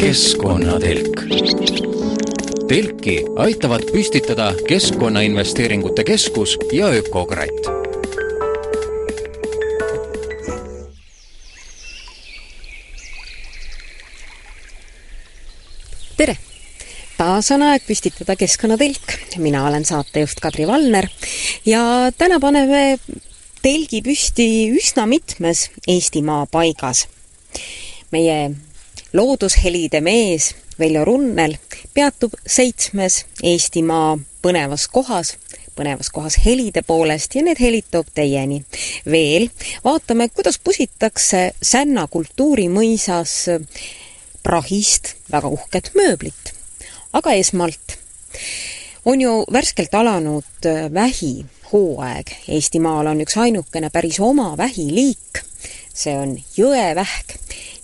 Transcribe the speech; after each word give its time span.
keskkonnatelk. 0.00 1.20
telki 2.68 3.24
aitavad 3.36 3.82
püstitada 3.92 4.54
Keskkonnainvesteeringute 4.68 6.04
Keskus 6.04 6.56
ja 6.72 6.88
Ökokratt 6.88 7.68
tere! 16.16 16.36
taas 17.18 17.50
on 17.50 17.62
aeg 17.62 17.82
püstitada 17.86 18.36
Keskkonnatelk. 18.36 19.12
mina 19.36 19.66
olen 19.68 19.84
saatejuht 19.84 20.40
Kadri 20.40 20.66
Valner 20.66 21.08
ja 21.66 21.82
täna 22.18 22.40
paneme 22.40 22.98
telgi 23.68 23.98
püsti 24.00 24.44
üsna 24.72 25.04
mitmes 25.04 25.66
Eestimaa 25.92 26.46
paigas. 26.48 27.02
meie 28.12 28.54
loodushelide 29.12 30.00
mees 30.00 30.54
Veljo 30.80 31.02
Runnel 31.04 31.56
peatub 31.92 32.32
seitsmes 32.46 33.18
Eestimaa 33.42 34.14
põnevas 34.40 34.86
kohas, 34.88 35.34
põnevas 35.76 36.08
kohas 36.14 36.38
helide 36.46 36.80
poolest 36.86 37.36
ja 37.36 37.42
need 37.44 37.60
helid 37.60 37.90
toob 37.90 38.08
teieni. 38.14 38.62
veel 39.04 39.50
vaatame, 39.84 40.30
kuidas 40.32 40.56
pusitakse 40.64 41.50
Sänna 41.62 42.06
kultuurimõisas 42.08 43.34
prahist 44.42 45.14
väga 45.32 45.48
uhket 45.48 45.92
mööblit. 45.94 46.54
aga 47.12 47.36
esmalt 47.36 47.98
on 49.04 49.20
ju 49.20 49.44
värskelt 49.52 49.94
alanud 49.94 50.72
vähihooaeg. 51.72 52.26
Eestimaal 52.48 53.06
on 53.06 53.20
üks 53.20 53.36
ainukene 53.36 53.90
päris 53.90 54.20
oma 54.20 54.56
vähiliik, 54.56 55.42
see 55.94 56.16
on 56.16 56.38
jõevähk 56.56 57.36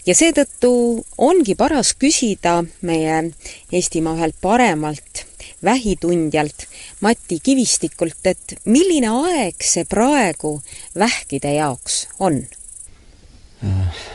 ja 0.06 0.14
seetõttu 0.14 1.04
ongi 1.18 1.54
paras 1.54 1.94
küsida 1.94 2.64
meie 2.82 3.30
Eestimaa 3.72 4.14
ühelt 4.14 4.36
paremalt 4.40 5.26
vähitundjalt 5.64 6.66
Mati 7.00 7.38
Kivistikult, 7.42 8.20
et 8.24 8.56
milline 8.64 9.08
aeg 9.08 9.56
see 9.62 9.84
praegu 9.84 10.62
vähkide 10.98 11.54
jaoks 11.54 12.08
on? 12.18 12.44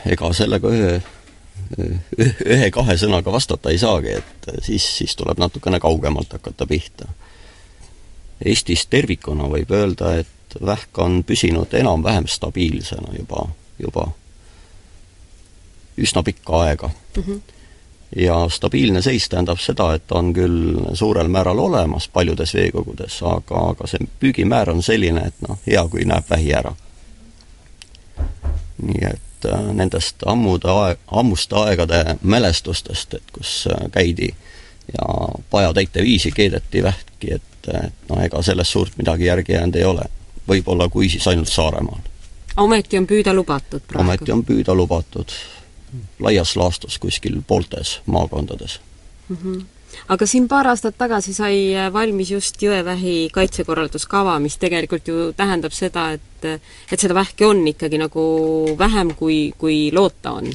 ega 0.06 0.34
sellega 0.34 0.70
ühe, 0.70 1.02
ühe-kahe 2.46 2.98
sõnaga 2.98 3.32
vastata 3.32 3.70
ei 3.70 3.78
saagi, 3.78 4.14
et 4.22 4.52
siis, 4.62 4.86
siis 4.98 5.16
tuleb 5.16 5.40
natukene 5.42 5.80
kaugemalt 5.80 6.34
hakata 6.34 6.68
pihta. 6.68 7.10
Eestis 8.46 8.86
tervikuna 8.88 9.50
võib 9.52 9.72
öelda, 9.72 10.14
et 10.22 10.58
vähk 10.66 10.98
on 10.98 11.24
püsinud 11.24 11.74
enam-vähem 11.74 12.28
stabiilsena 12.28 13.14
juba, 13.18 13.50
juba 13.80 14.08
üsna 15.98 16.24
pikka 16.24 16.62
aega 16.62 16.90
mm. 16.90 17.24
-hmm. 17.24 17.42
ja 18.16 18.50
stabiilne 18.50 19.02
seis 19.02 19.30
tähendab 19.30 19.60
seda, 19.60 19.94
et 19.94 20.12
on 20.12 20.34
küll 20.34 20.80
suurel 20.94 21.28
määral 21.28 21.60
olemas 21.60 22.08
paljudes 22.08 22.54
veekogudes, 22.54 23.22
aga, 23.24 23.70
aga 23.70 23.88
see 23.88 24.08
püügimäär 24.20 24.70
on 24.70 24.84
selline, 24.84 25.28
et 25.28 25.42
noh, 25.48 25.60
hea 25.68 25.88
kui 25.88 26.06
näeb 26.06 26.30
vähi 26.30 26.54
ära. 26.54 26.76
nii 28.82 29.04
et 29.12 29.46
äh, 29.46 29.74
nendest 29.74 30.24
ammude 30.26 30.72
aeg, 30.72 31.00
ammuste 31.08 31.56
aegade 31.56 32.16
mälestustest, 32.22 33.14
et 33.14 33.32
kus 33.34 33.68
äh, 33.68 33.92
käidi 33.92 34.34
ja 34.94 35.06
pajatäite 35.50 36.02
viisi 36.02 36.32
keedeti 36.32 36.84
vähki, 36.84 37.34
et, 37.34 37.42
et 37.68 38.10
noh, 38.10 38.22
ega 38.24 38.42
sellest 38.42 38.72
suurt 38.72 38.98
midagi 38.98 39.26
järgi 39.26 39.54
jäänud 39.54 39.76
ei 39.76 39.84
ole. 39.84 40.06
võib-olla 40.50 40.90
kui 40.90 41.10
siis 41.10 41.28
ainult 41.28 41.50
Saaremaal. 41.50 42.00
ometi 42.58 42.98
on 42.98 43.08
püüda 43.08 43.34
lubatud 43.34 43.82
praegu? 43.88 44.06
ometi 44.06 44.32
on 44.32 44.46
püüda 44.46 44.76
lubatud 44.76 45.34
laias 46.20 46.56
laastus 46.56 47.00
kuskil 47.00 47.42
pooltes 47.48 48.00
maakondades 48.06 48.80
mm. 49.30 49.38
-hmm 49.44 49.66
aga 50.08 50.26
siin 50.30 50.48
paar 50.48 50.68
aastat 50.68 50.98
tagasi 50.98 51.34
sai 51.34 51.58
valmis 51.94 52.32
just 52.32 52.62
jõevähi 52.62 53.30
kaitsekorralduskava, 53.34 54.38
mis 54.40 54.58
tegelikult 54.62 55.08
ju 55.08 55.32
tähendab 55.38 55.76
seda, 55.76 56.12
et 56.18 56.22
et 56.46 56.96
seda 56.96 57.14
vähki 57.18 57.44
on 57.44 57.66
ikkagi 57.68 57.98
nagu 58.00 58.24
vähem, 58.80 59.12
kui, 59.20 59.52
kui 59.58 59.90
loota 59.92 60.38
on. 60.40 60.48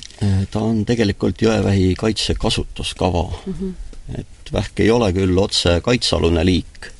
ta 0.51 0.61
on 0.61 0.85
tegelikult 0.89 1.43
jõevähi 1.43 1.93
kaitsekasutuskava 2.01 3.25
mm. 3.47 3.55
-hmm. 3.61 3.75
et 4.19 4.53
vähk 4.53 4.81
ei 4.81 4.91
ole 4.91 5.13
küll 5.13 5.39
otse 5.39 5.81
kaitsealune 5.85 6.45
liik, 6.45 6.94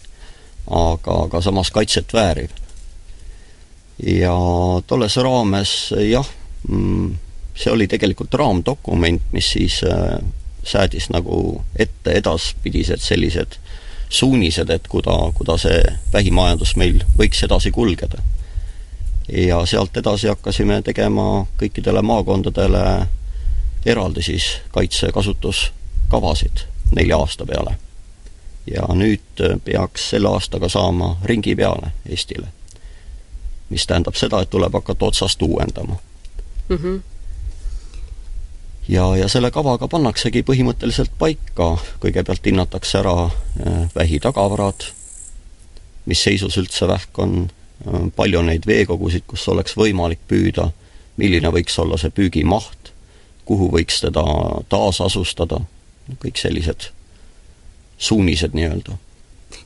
aga, 0.71 1.19
aga 1.27 1.41
samas 1.41 1.71
kaitset 1.71 2.13
vääriv. 2.13 2.51
ja 4.07 4.35
tolles 4.87 5.17
raames 5.17 5.95
jah 6.11 6.27
mm,, 6.69 7.15
see 7.55 7.73
oli 7.73 7.87
tegelikult 7.89 8.35
raamdokument, 8.35 9.23
mis 9.33 9.53
siis 9.53 9.81
äh, 9.85 10.19
säädis 10.65 11.11
nagu 11.11 11.63
ette 11.79 12.11
edaspidised 12.11 13.01
sellised 13.01 13.59
suunised, 14.09 14.71
et 14.71 14.89
kuda, 14.89 15.17
kuda 15.35 15.57
see 15.59 15.81
vähimajandus 16.13 16.77
meil 16.77 17.03
võiks 17.19 17.43
edasi 17.45 17.71
kulgeda. 17.71 18.23
ja 19.29 19.67
sealt 19.67 19.97
edasi 19.97 20.29
hakkasime 20.29 20.83
tegema 20.83 21.47
kõikidele 21.61 22.03
maakondadele 22.03 23.07
eraldi 23.87 24.23
siis 24.23 24.45
kaitsekasutuskavasid 24.73 26.67
nelja 26.93 27.19
aasta 27.19 27.47
peale. 27.47 27.79
Ja 28.67 28.87
nüüd 28.95 29.43
peaks 29.65 30.11
selle 30.11 30.29
aastaga 30.29 30.69
saama 30.69 31.17
ringi 31.25 31.57
peale 31.57 31.93
Eestile. 32.09 32.47
mis 33.69 33.87
tähendab 33.87 34.15
seda, 34.15 34.41
et 34.41 34.51
tuleb 34.51 34.73
hakata 34.73 35.05
otsast 35.05 35.43
uuendama 35.43 35.97
mm. 36.69 36.77
-hmm 36.77 37.03
ja, 38.89 39.17
ja 39.17 39.29
selle 39.29 39.51
kavaga 39.51 39.89
pannaksegi 39.89 40.43
põhimõtteliselt 40.43 41.13
paika, 41.19 41.77
kõigepealt 42.01 42.47
hinnatakse 42.47 42.99
ära 42.99 43.17
äh, 43.27 43.89
vähi 43.95 44.21
tagavarad, 44.21 44.89
mis 46.07 46.23
seisus 46.23 46.59
üldse 46.61 46.89
vähk 46.89 47.19
on, 47.19 47.51
äh, 47.87 48.09
palju 48.17 48.39
on 48.39 48.51
neid 48.53 48.67
veekogusid, 48.67 49.25
kus 49.27 49.49
oleks 49.49 49.77
võimalik 49.77 50.21
püüda, 50.29 50.71
milline 51.17 51.49
võiks 51.49 51.79
olla 51.79 51.97
see 51.97 52.11
püügimaht, 52.11 52.93
kuhu 53.45 53.71
võiks 53.73 54.01
teda 54.05 54.25
taasasustada, 54.69 55.61
kõik 56.21 56.37
sellised 56.41 56.91
suunised 57.99 58.55
nii-öelda. 58.55 58.99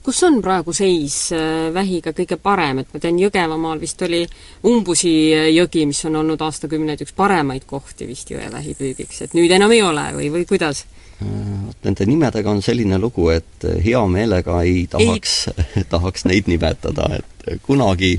Kus 0.03 0.23
on 0.25 0.39
praegu 0.45 0.73
seis 0.73 1.33
äh, 1.37 1.69
vähiga 1.75 2.13
kõige 2.17 2.39
parem, 2.41 2.83
et 2.83 2.93
ma 2.95 3.01
tean, 3.03 3.19
Jõgevamaal 3.21 3.81
vist 3.81 4.03
oli 4.07 4.23
Umbusi 4.69 5.15
äh, 5.37 5.49
jõgi, 5.53 5.85
mis 5.89 6.01
on 6.09 6.21
olnud 6.23 6.41
aastakümneid 6.45 7.03
üks 7.05 7.17
paremaid 7.17 7.67
kohti 7.69 8.09
vist 8.09 8.31
jõevähi 8.33 8.77
püügiks, 8.79 9.25
et 9.27 9.37
nüüd 9.37 9.53
enam 9.53 9.73
ei 9.75 9.83
ole 9.85 10.07
või, 10.17 10.31
või 10.33 10.47
kuidas? 10.49 10.85
vot 11.19 11.85
nende 11.85 12.07
nimedega 12.07 12.51
on 12.51 12.61
selline 12.63 12.99
lugu, 13.03 13.29
et 13.35 13.65
hea 13.85 14.01
meelega 14.07 14.61
ei 14.63 14.87
tahaks, 14.91 15.49
tahaks 15.93 16.25
neid 16.31 16.47
nimetada, 16.47 17.09
et 17.19 17.59
kunagi, 17.67 18.15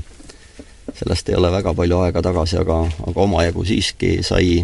sellest 0.98 1.30
ei 1.30 1.38
ole 1.38 1.50
väga 1.52 1.72
palju 1.74 2.02
aega 2.04 2.22
tagasi, 2.22 2.58
aga, 2.60 2.82
aga 3.06 3.24
omajagu 3.24 3.64
siiski 3.64 4.18
sai 4.26 4.60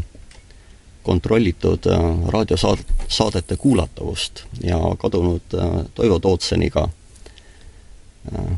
kontrollitud 1.07 1.87
äh, 1.87 2.07
raadiosaadete 2.35 3.57
kuulatavust 3.57 4.45
ja 4.63 4.79
kadunud 4.99 5.55
Toivo 5.95 6.19
Tootseniga 6.19 6.89
Äh, 8.35 8.57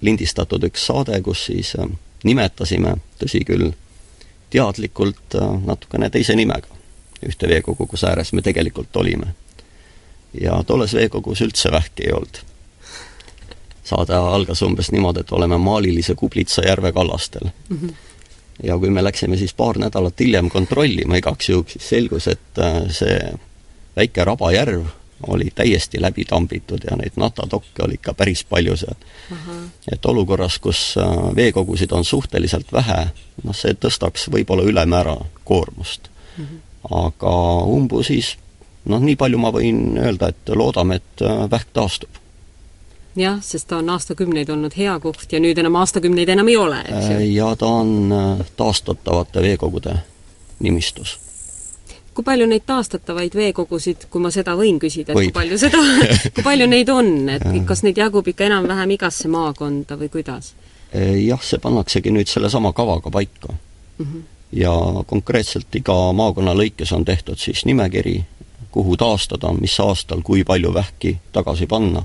lindistatud 0.00 0.62
üks 0.68 0.86
saade, 0.86 1.18
kus 1.22 1.46
siis 1.48 1.72
äh, 1.78 1.88
nimetasime, 2.24 2.94
tõsi 3.18 3.40
küll, 3.46 3.72
teadlikult 4.52 5.34
äh, 5.34 5.54
natukene 5.66 6.10
teise 6.14 6.36
nimega 6.38 6.70
ühte 7.24 7.48
veekogu, 7.48 7.88
kus 7.90 8.04
ääres 8.04 8.32
me 8.36 8.42
tegelikult 8.44 8.96
olime. 8.96 9.34
ja 10.40 10.62
tolles 10.66 10.94
veekogus 10.94 11.40
üldse 11.40 11.70
vähki 11.72 12.06
ei 12.06 12.12
olnud. 12.12 12.38
saade 13.84 14.14
algas 14.14 14.62
umbes 14.62 14.92
niimoodi, 14.92 15.20
et 15.20 15.32
oleme 15.32 15.58
maalilise 15.58 16.14
Kublitsa 16.14 16.62
järve 16.66 16.92
kallastel 16.92 17.48
mm. 17.68 17.78
-hmm. 17.78 17.94
Ja 18.62 18.78
kui 18.78 18.90
me 18.90 19.04
läksime 19.04 19.36
siis 19.36 19.54
paar 19.54 19.78
nädalat 19.78 20.20
hiljem 20.20 20.50
kontrollima 20.50 21.16
igaks 21.16 21.48
juhuks, 21.48 21.72
siis 21.72 21.88
selgus, 21.88 22.28
et 22.28 22.62
see 22.94 23.16
väike 23.96 24.24
rabajärv 24.24 24.84
oli 25.26 25.48
täiesti 25.54 26.00
läbi 26.02 26.24
tambitud 26.24 26.84
ja 26.90 26.96
neid 26.96 27.16
natatokke 27.16 27.84
oli 27.84 27.94
ikka 27.94 28.14
päris 28.14 28.44
palju 28.44 28.76
seal. 28.76 28.94
et 29.92 30.06
olukorras, 30.06 30.58
kus 30.58 30.94
äh, 30.98 31.36
veekogusid 31.36 31.92
on 31.92 32.04
suhteliselt 32.04 32.72
vähe, 32.72 33.08
noh, 33.44 33.56
see 33.56 33.74
tõstaks 33.74 34.28
võib-olla 34.30 34.62
ülemäära 34.62 35.16
koormust 35.44 36.08
mm. 36.38 36.44
-hmm. 36.44 36.58
aga 36.90 37.34
umbusis 37.64 38.36
noh, 38.84 39.00
nii 39.00 39.16
palju 39.16 39.38
ma 39.38 39.52
võin 39.54 39.98
öelda, 39.98 40.28
et 40.28 40.54
loodame, 40.54 41.00
et 41.00 41.22
äh, 41.22 41.50
vähk 41.50 41.68
taastub. 41.72 42.10
Jah, 43.16 43.38
sest 43.42 43.68
ta 43.68 43.78
on 43.82 43.90
aastakümneid 43.94 44.48
olnud 44.50 44.76
hea 44.76 44.94
koht 45.00 45.32
ja 45.32 45.40
nüüd 45.40 45.58
enam 45.58 45.76
aastakümneid 45.82 46.28
enam 46.28 46.48
ei 46.48 46.56
ole, 46.56 46.80
eks 46.84 47.10
ju? 47.10 47.18
Äh, 47.18 47.28
ja 47.34 47.52
ta 47.56 47.66
on 47.66 48.14
taastatavate 48.56 49.42
veekogude 49.42 49.98
nimistus 50.60 51.18
kui 52.14 52.24
palju 52.24 52.46
neid 52.46 52.62
taastatavaid 52.66 53.34
veekogusid, 53.34 54.06
kui 54.10 54.22
ma 54.22 54.30
seda 54.30 54.54
võin 54.58 54.78
küsida, 54.82 55.12
et 55.12 55.18
Võib. 55.18 55.32
kui 55.32 55.34
palju 55.40 55.58
seda, 55.58 55.80
kui 56.34 56.44
palju 56.46 56.68
neid 56.70 56.90
on, 56.94 57.10
et 57.34 57.46
kas 57.66 57.82
neid 57.86 57.98
jagub 57.98 58.28
ikka 58.30 58.46
enam-vähem 58.46 58.94
igasse 58.96 59.30
maakonda 59.32 59.98
või 60.00 60.12
kuidas? 60.12 60.54
jah, 60.94 61.40
see 61.42 61.58
pannaksegi 61.58 62.12
nüüd 62.14 62.30
sellesama 62.30 62.70
kavaga 62.72 63.10
paika 63.10 63.48
mm. 63.50 64.04
-hmm. 64.04 64.20
ja 64.60 64.74
konkreetselt 65.10 65.74
iga 65.74 66.12
maakonna 66.12 66.54
lõikes 66.54 66.94
on 66.94 67.04
tehtud 67.04 67.38
siis 67.38 67.64
nimekiri, 67.64 68.20
kuhu 68.70 68.96
taastada, 68.96 69.52
mis 69.58 69.74
aastal, 69.80 70.22
kui 70.22 70.44
palju 70.44 70.74
vähki 70.74 71.18
tagasi 71.32 71.66
panna. 71.66 72.04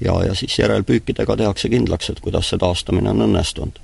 Ja, 0.00 0.14
ja 0.26 0.34
siis 0.34 0.58
järelpüükidega 0.58 1.36
tehakse 1.36 1.68
kindlaks, 1.68 2.10
et 2.10 2.20
kuidas 2.20 2.50
see 2.50 2.58
taastamine 2.58 3.10
on 3.10 3.26
õnnestunud 3.28 3.82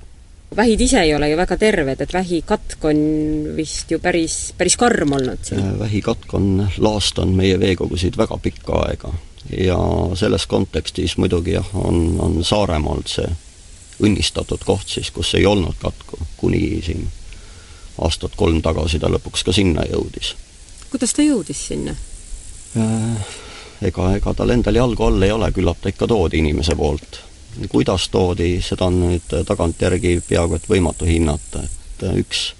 vähid 0.55 0.81
ise 0.81 0.99
ei 0.99 1.15
ole 1.15 1.29
ju 1.29 1.37
väga 1.37 1.57
terved, 1.57 2.01
et 2.01 2.13
vähikatk 2.13 2.85
on 2.85 2.97
vist 3.55 3.91
ju 3.91 3.99
päris, 3.99 4.53
päris 4.57 4.75
karm 4.77 5.13
olnud 5.15 5.43
siin. 5.47 5.61
Äh, 5.63 5.79
vähikatk 5.79 6.33
on 6.33 6.67
laastanud 6.77 7.35
meie 7.35 7.59
veekogusid 7.59 8.17
väga 8.17 8.37
pikka 8.37 8.81
aega 8.87 9.13
ja 9.57 9.79
selles 10.19 10.45
kontekstis 10.47 11.17
muidugi 11.17 11.55
jah, 11.55 11.71
on, 11.73 12.19
on 12.19 12.43
Saaremaa 12.43 12.97
olnud 12.97 13.09
see 13.09 13.29
õnnistatud 14.01 14.63
koht 14.65 14.89
siis, 14.89 15.11
kus 15.11 15.33
ei 15.37 15.45
olnud 15.45 15.77
katku, 15.81 16.19
kuni 16.37 16.81
siin 16.85 17.07
aastat 18.01 18.35
kolm 18.37 18.61
tagasi 18.61 18.99
ta 18.99 19.09
lõpuks 19.11 19.45
ka 19.45 19.53
sinna 19.53 19.85
jõudis. 19.89 20.35
kuidas 20.91 21.13
ta 21.13 21.25
jõudis 21.25 21.67
sinna 21.67 21.95
äh,? 22.77 23.31
Ega, 23.81 24.11
ega 24.15 24.33
tal 24.37 24.53
endal 24.53 24.77
jalgu 24.77 25.03
all 25.07 25.25
ei 25.25 25.31
ole, 25.31 25.51
küllap 25.51 25.81
ta 25.81 25.89
ikka 25.89 26.07
toodi 26.07 26.41
inimese 26.43 26.75
poolt. 26.75 27.21
kuidas 27.69 28.09
toodi, 28.09 28.61
seda 28.63 28.85
on 28.87 28.99
nüüd 29.01 29.33
tagantjärgi 29.45 30.21
peaaegu 30.27 30.55
et 30.55 30.69
võimatu 30.69 31.05
hinnata, 31.05 31.63
et 31.65 32.05
üks 32.15 32.53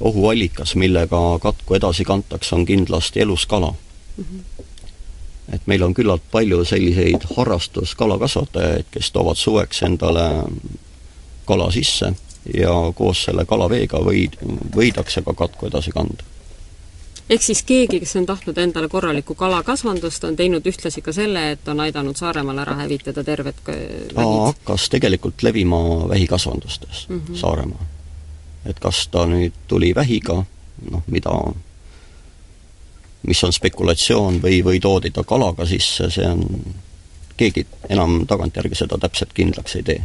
ohuallikas, 0.00 0.76
millega 0.76 1.18
katku 1.42 1.74
edasi 1.74 2.04
kantakse, 2.04 2.54
on 2.54 2.66
kindlasti 2.66 3.20
elus 3.20 3.46
kala 3.46 3.72
mm. 3.72 4.24
-hmm 4.24 4.66
et 5.52 5.66
meil 5.66 5.82
on 5.82 5.94
küllalt 5.94 6.22
palju 6.30 6.64
selliseid 6.64 7.26
harrastuskalakasvatajaid, 7.36 8.88
kes 8.90 9.10
toovad 9.14 9.38
suveks 9.38 9.82
endale 9.82 10.24
kala 11.46 11.70
sisse 11.70 12.12
ja 12.54 12.74
koos 12.94 13.24
selle 13.24 13.44
kalaveega 13.44 14.00
võid, 14.02 14.38
võidakse 14.74 15.22
ka 15.26 15.34
katku 15.34 15.70
edasi 15.70 15.94
kanda. 15.94 16.26
Ehk 17.30 17.42
siis 17.42 17.62
keegi, 17.66 18.00
kes 18.00 18.16
on 18.16 18.26
tahtnud 18.26 18.58
endale 18.58 18.88
korralikku 18.88 19.34
kalakasvandust, 19.34 20.24
on 20.24 20.36
teinud 20.36 20.66
ühtlasi 20.66 21.02
ka 21.02 21.12
selle, 21.12 21.50
et 21.56 21.68
on 21.68 21.80
aidanud 21.80 22.16
Saaremaal 22.16 22.62
ära 22.64 22.76
hävitada 22.82 23.24
terved 23.24 23.60
vähid? 23.66 24.40
hakkas 24.46 24.88
tegelikult 24.90 25.42
levima 25.42 26.08
vähikasvandustes 26.08 27.08
mm 27.08 27.20
-hmm. 27.20 27.36
Saaremaal. 27.36 27.86
et 28.66 28.80
kas 28.80 29.08
ta 29.08 29.26
nüüd 29.26 29.52
tuli 29.68 29.94
vähiga, 29.94 30.44
noh, 30.90 31.02
mida 31.06 31.30
mis 33.26 33.44
on 33.44 33.52
spekulatsioon 33.52 34.42
või, 34.42 34.64
või 34.64 34.80
toodi 34.80 35.10
ta 35.10 35.24
kalaga 35.24 35.66
sisse, 35.66 36.10
see 36.10 36.26
on, 36.28 36.44
keegi 37.36 37.66
enam 37.88 38.26
tagantjärgi 38.26 38.74
seda 38.74 38.98
täpselt 38.98 39.32
kindlaks 39.32 39.76
ei 39.76 39.82
tee 39.82 40.02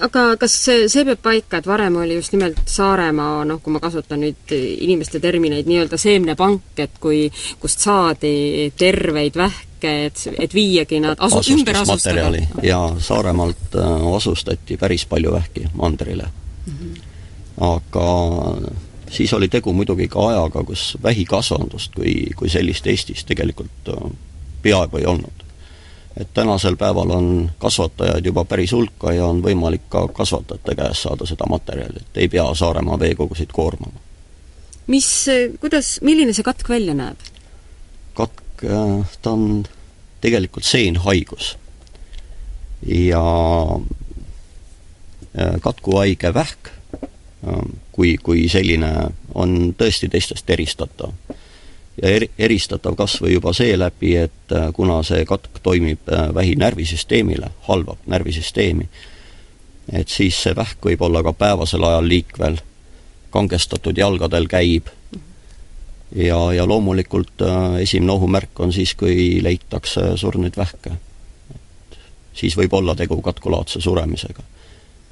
aga 0.00 0.24
kas 0.40 0.56
see, 0.66 0.88
see 0.92 1.04
peab 1.08 1.22
paika, 1.22 1.60
et 1.60 1.68
varem 1.68 1.96
oli 2.02 2.18
just 2.18 2.34
nimelt 2.34 2.60
Saaremaa, 2.70 3.44
noh, 3.48 3.60
kui 3.62 3.74
ma 3.74 3.80
kasutan 3.82 4.22
nüüd 4.24 4.54
inimeste 4.56 5.20
termineid, 5.22 5.68
nii-öelda 5.70 5.98
seemnepank, 6.00 6.74
et 6.82 6.98
kui, 7.02 7.26
kust 7.62 7.84
saadi 7.86 8.72
terveid 8.78 9.38
vähke, 9.38 9.92
et, 10.08 10.24
et 10.38 10.56
viiagi 10.56 11.00
nad 11.04 11.20
asu-, 11.22 11.44
ümber 11.54 11.82
asustada? 11.82 12.30
ja 12.62 12.80
Saaremaalt 12.98 13.78
äh, 13.78 14.08
asustati 14.16 14.78
päris 14.80 15.06
palju 15.06 15.32
vähki 15.32 15.68
mandrile 15.74 16.26
mm. 16.26 16.72
-hmm. 16.72 17.00
aga 17.60 18.08
siis 19.10 19.32
oli 19.32 19.48
tegu 19.48 19.72
muidugi 19.72 20.08
ka 20.08 20.28
ajaga, 20.28 20.64
kus 20.64 20.96
vähikasvandust 21.02 21.94
kui, 21.94 22.14
kui 22.36 22.48
sellist 22.48 22.86
Eestis 22.86 23.24
tegelikult 23.24 23.90
äh, 23.94 24.10
peaaegu 24.62 24.96
ei 24.96 25.06
olnud. 25.06 25.45
Et 26.16 26.28
tänasel 26.34 26.76
päeval 26.76 27.10
on 27.10 27.50
kasvatajaid 27.58 28.26
juba 28.26 28.44
päris 28.44 28.72
hulka 28.72 29.12
ja 29.12 29.26
on 29.26 29.42
võimalik 29.44 29.88
ka 29.88 30.06
kasvatajate 30.08 30.74
käest 30.74 31.02
saada 31.02 31.26
seda 31.26 31.48
materjali, 31.50 32.00
et 32.00 32.22
ei 32.24 32.28
pea 32.28 32.46
Saaremaa 32.54 32.98
veekogusid 32.98 33.52
koormama. 33.52 34.00
mis, 34.86 35.26
kuidas, 35.60 35.98
milline 36.02 36.32
see 36.32 36.46
katk 36.46 36.68
välja 36.68 36.94
näeb? 36.94 37.20
katk, 38.14 38.64
äh, 38.64 39.18
ta 39.22 39.30
on 39.30 39.66
tegelikult 40.20 40.64
seenhaigus. 40.64 41.56
ja 42.86 43.26
äh, 45.38 45.60
katkuhaige 45.60 46.34
vähk 46.34 46.76
kui, 47.92 48.16
kui 48.22 48.48
selline 48.48 48.92
on 49.34 49.74
tõesti 49.78 50.08
teistest 50.10 50.50
eristatav. 50.50 51.12
Ja 52.02 52.08
eri, 52.08 52.30
eristatav 52.38 52.96
kas 52.96 53.18
või 53.22 53.36
juba 53.36 53.52
seeläbi, 53.56 54.14
et 54.26 54.52
äh, 54.52 54.68
kuna 54.76 55.00
see 55.06 55.24
katk 55.28 55.60
toimib 55.62 56.08
äh, 56.12 56.28
vähi 56.34 56.56
närvisüsteemile, 56.60 57.50
halvab 57.68 58.02
närvisüsteemi, 58.06 58.88
et 59.92 60.08
siis 60.08 60.42
see 60.42 60.56
vähk 60.56 60.84
võib 60.84 61.02
olla 61.02 61.22
ka 61.22 61.32
päevasel 61.32 61.84
ajal 61.84 62.08
liikvel, 62.08 62.60
kangestatud 63.30 63.98
jalgadel 63.98 64.48
käib 64.48 64.88
ja, 66.14 66.38
ja 66.52 66.66
loomulikult 66.68 67.42
äh, 67.42 67.80
esimene 67.86 68.12
ohumärk 68.12 68.60
on 68.60 68.72
siis, 68.72 68.94
kui 68.94 69.42
leitakse 69.42 70.12
surnuid 70.16 70.56
vähke. 70.56 70.92
siis 72.36 72.56
võib 72.56 72.74
olla 72.74 72.94
tegu 72.94 73.22
katkulaadse 73.22 73.80
suremisega 73.80 74.42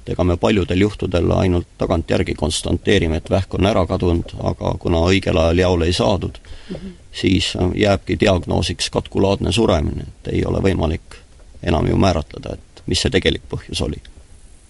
et 0.04 0.12
ega 0.12 0.24
me 0.24 0.36
paljudel 0.36 0.80
juhtudel 0.80 1.30
ainult 1.32 1.66
tagantjärgi 1.78 2.34
konstanteerime, 2.34 3.16
et 3.16 3.30
vähk 3.30 3.54
on 3.54 3.66
ära 3.66 3.86
kadunud, 3.88 4.34
aga 4.52 4.74
kuna 4.80 5.00
õigel 5.08 5.38
ajal 5.40 5.58
jaole 5.58 5.86
ei 5.88 5.92
saadud 5.96 6.38
mm, 6.38 6.76
-hmm. 6.76 6.90
siis 7.12 7.54
jääbki 7.74 8.20
diagnoosiks 8.20 8.90
katkulaadne 8.90 9.52
suremine, 9.52 10.02
et 10.02 10.32
ei 10.34 10.44
ole 10.44 10.60
võimalik 10.60 11.16
enam 11.62 11.88
ju 11.88 11.96
määratleda, 11.96 12.54
et 12.54 12.82
mis 12.86 13.00
see 13.00 13.10
tegelik 13.10 13.42
põhjus 13.48 13.82
oli. 13.82 14.02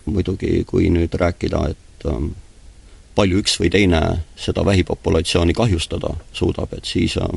muidugi, 0.05 0.65
kui 0.67 0.91
nüüd 0.91 1.15
rääkida, 1.15 1.69
et 1.71 2.07
ähm, 2.07 2.27
palju 3.15 3.39
üks 3.41 3.57
või 3.61 3.71
teine 3.71 4.01
seda 4.37 4.65
vähipopulatsiooni 4.65 5.53
kahjustada 5.53 6.11
suudab, 6.33 6.73
et 6.77 6.85
siis 6.85 7.17
äh, 7.17 7.29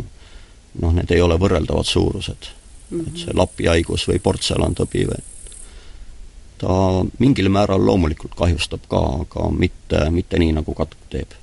noh, 0.82 0.94
need 0.94 1.12
ei 1.12 1.22
ole 1.22 1.40
võrreldavad 1.40 1.88
suurused 1.88 2.50
mm. 2.90 3.00
-hmm. 3.00 3.08
et 3.08 3.24
see 3.24 3.34
lapihaigus 3.34 4.08
või 4.08 4.20
portselantõbi 4.20 5.08
või 5.08 5.24
ta 6.58 7.06
mingil 7.20 7.50
määral 7.54 7.86
loomulikult 7.86 8.36
kahjustab 8.38 8.88
ka, 8.90 9.02
aga 9.26 9.50
mitte, 9.52 10.08
mitte 10.14 10.40
nii, 10.40 10.56
nagu 10.60 10.74
katk 10.78 10.98
teeb. 11.14 11.36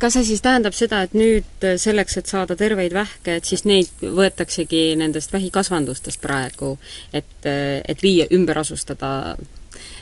kas 0.00 0.12
see 0.12 0.24
siis 0.28 0.42
tähendab 0.44 0.74
seda, 0.76 1.02
et 1.06 1.14
nüüd 1.16 1.66
selleks, 1.80 2.18
et 2.20 2.30
saada 2.30 2.56
terveid 2.56 2.92
vähke, 2.92 3.36
et 3.36 3.44
siis 3.44 3.64
neid 3.64 3.92
võetaksegi 4.02 4.96
nendest 5.00 5.32
vähikasvandustest 5.32 6.20
praegu, 6.20 6.76
et, 7.12 7.48
et 7.48 8.02
viia, 8.02 8.26
ümber 8.36 8.60
asustada 8.60 9.36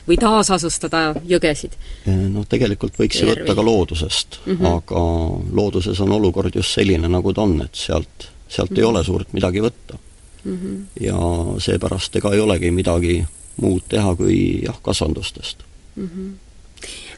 või 0.08 0.18
taasasustada 0.20 1.04
jõgesid? 1.28 1.76
No 2.06 2.44
tegelikult 2.48 2.98
võiks 3.00 3.20
ju 3.20 3.28
võtta 3.30 3.54
ka 3.56 3.64
loodusest 3.64 4.40
mm, 4.44 4.56
-hmm. 4.56 4.66
aga 4.78 5.04
looduses 5.60 6.00
on 6.00 6.12
olukord 6.12 6.54
just 6.54 6.76
selline, 6.76 7.08
nagu 7.08 7.32
ta 7.32 7.46
on, 7.46 7.60
et 7.64 7.74
sealt, 7.74 8.28
sealt 8.48 8.70
mm 8.70 8.76
-hmm. 8.76 8.78
ei 8.78 8.84
mhm. 8.84 8.90
ole 8.90 9.04
suurt 9.04 9.32
midagi 9.32 9.62
võtta 9.62 9.98
mm. 10.44 10.58
-hmm. 10.58 10.84
ja 11.00 11.16
seepärast 11.58 12.16
ega 12.16 12.32
ei 12.32 12.40
olegi 12.40 12.70
midagi 12.70 13.24
muud 13.60 13.84
teha 13.88 14.16
kui 14.16 14.38
jah, 14.64 14.80
kasvandustest 14.82 15.62
mm. 15.96 16.08
-hmm 16.08 16.32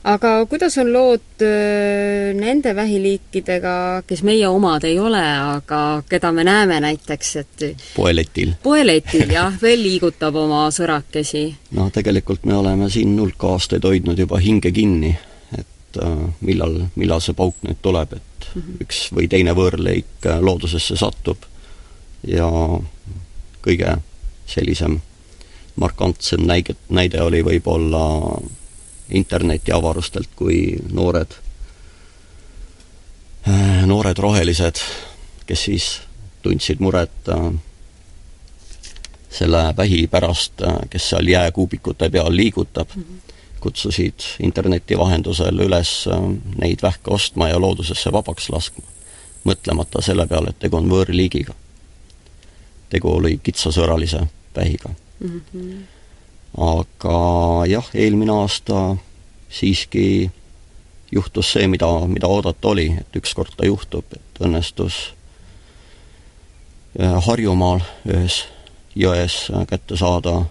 aga 0.07 0.47
kuidas 0.47 0.78
on 0.78 0.93
lood 0.93 1.43
öö, 1.43 2.35
nende 2.35 2.75
vähiliikidega, 2.76 4.02
kes 4.07 4.23
meie 4.23 4.49
omad 4.49 4.85
ei 4.87 4.99
ole, 5.02 5.23
aga 5.57 5.81
keda 6.09 6.33
me 6.33 6.45
näeme 6.47 6.81
näiteks, 6.81 7.37
et 7.43 7.64
poeletil? 7.97 8.52
poeletil 8.62 9.33
jah, 9.35 9.55
veel 9.64 9.83
liigutab 9.83 10.37
oma 10.38 10.66
sõrakesi. 10.75 11.49
no 11.78 11.88
tegelikult 11.90 12.47
me 12.47 12.55
oleme 12.55 12.90
siin 12.90 13.16
hulk 13.21 13.49
aastaid 13.50 13.87
hoidnud 13.88 14.19
juba 14.19 14.38
hinge 14.43 14.71
kinni, 14.73 15.16
et 15.59 16.00
äh, 16.02 16.14
millal, 16.40 16.78
millal 16.95 17.25
see 17.25 17.35
pauk 17.35 17.59
nüüd 17.66 17.83
tuleb, 17.83 18.14
et 18.21 18.49
mm 18.55 18.62
-hmm. 18.62 18.87
üks 18.87 19.02
või 19.16 19.28
teine 19.33 19.57
võõrleik 19.59 20.31
loodusesse 20.40 20.97
satub 20.97 21.50
ja 22.26 22.47
kõige 23.66 23.99
sellisem 24.47 25.00
markantsem 25.76 26.40
näige, 26.47 26.76
näide 26.88 27.23
oli 27.23 27.42
võib-olla 27.45 28.06
internetiavarustelt, 29.11 30.28
kui 30.37 30.78
noored, 30.92 31.37
äh, 33.49 33.87
noored 33.87 34.18
rohelised, 34.18 34.83
kes 35.47 35.64
siis 35.68 35.88
tundsid 36.42 36.80
muret 36.80 37.28
äh, 37.28 37.52
selle 39.30 39.62
vähi 39.76 40.06
pärast, 40.06 40.62
äh, 40.62 40.80
kes 40.90 41.11
seal 41.12 41.28
jääkuubikute 41.28 42.11
peal 42.11 42.37
liigutab 42.37 42.90
-hmm. 42.97 43.33
kutsusid 43.61 44.21
interneti 44.40 44.99
vahendusel 44.99 45.59
üles 45.59 46.09
neid 46.56 46.83
vähke 46.83 47.11
ostma 47.11 47.49
ja 47.49 47.61
loodusesse 47.61 48.12
vabaks 48.12 48.50
laskma, 48.50 48.85
mõtlemata 49.45 50.02
selle 50.02 50.26
peale, 50.26 50.50
et 50.50 50.59
tegu 50.59 50.76
on 50.76 50.90
võõrliigiga. 50.90 51.54
tegu 52.90 53.11
oli 53.12 53.40
kitsasõralise 53.42 54.26
vähiga 54.56 54.90
mm. 55.20 55.40
-hmm. 55.54 55.82
aga 56.58 57.66
jah, 57.66 57.90
eelmine 57.94 58.32
aasta 58.32 58.96
siiski 59.49 60.30
juhtus 61.12 61.52
see, 61.52 61.68
mida, 61.68 61.87
mida 62.06 62.26
oodata 62.26 62.68
oli, 62.68 62.90
et 63.00 63.16
ükskord 63.16 63.56
ta 63.56 63.66
juhtub, 63.66 64.04
et 64.12 64.40
õnnestus 64.40 65.14
äh, 67.00 67.25
Harjumaal 67.26 67.80
ühes 68.08 68.44
jões 68.96 69.46
kätte 69.68 69.96
saada 69.96 70.44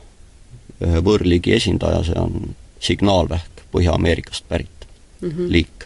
ühe 0.83 1.01
võõrliigi 1.01 1.55
esindaja, 1.55 2.03
see 2.03 2.19
on 2.19 2.55
signaalvähk, 2.79 3.63
Põhja-Ameerikast 3.75 4.45
pärit 4.47 4.87
mm 5.21 5.29
-hmm. 5.29 5.51
liik. 5.51 5.85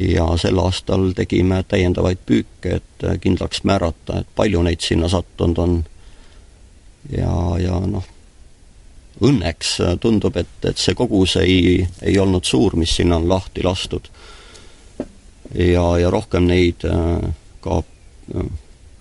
ja 0.00 0.36
sel 0.36 0.58
aastal 0.58 1.12
tegime 1.12 1.64
täiendavaid 1.68 2.18
püüke, 2.26 2.74
et 2.80 3.20
kindlaks 3.20 3.64
määrata, 3.64 4.18
et 4.20 4.26
palju 4.34 4.62
neid 4.62 4.80
sinna 4.80 5.08
sattunud 5.08 5.58
on 5.58 5.84
ja, 7.10 7.34
ja 7.60 7.78
noh, 7.86 8.04
õnneks 9.22 9.76
tundub, 10.00 10.36
et, 10.36 10.58
et 10.66 10.78
see 10.80 10.94
kogus 10.98 11.36
ei, 11.40 11.86
ei 12.02 12.18
olnud 12.18 12.44
suur, 12.44 12.76
mis 12.76 12.96
sinna 12.96 13.16
on 13.20 13.28
lahti 13.28 13.62
lastud. 13.62 14.08
ja, 15.54 15.84
ja 15.98 16.10
rohkem 16.10 16.46
neid 16.46 16.84
äh, 16.88 17.30
ka 17.60 17.82
äh, 18.34 18.46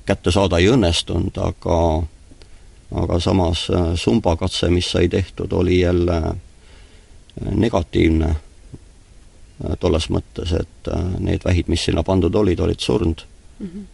kätte 0.06 0.32
saada 0.32 0.60
ei 0.60 0.70
õnnestunud, 0.70 1.38
aga 1.38 1.78
aga 2.94 3.20
samas 3.20 3.68
äh, 3.74 3.94
sumbakatse, 3.96 4.70
mis 4.70 4.92
sai 4.92 5.10
tehtud, 5.10 5.52
oli 5.52 5.80
jälle 5.80 6.36
negatiivne 7.42 8.36
tolles 9.80 10.06
mõttes, 10.14 10.52
et 10.54 10.90
need 11.20 11.42
vähid, 11.46 11.70
mis 11.72 11.86
sinna 11.86 12.04
pandud 12.04 12.36
olid, 12.36 12.60
olid 12.60 12.80
surnud 12.80 13.24
mm. 13.60 13.68
-hmm. 13.68 13.86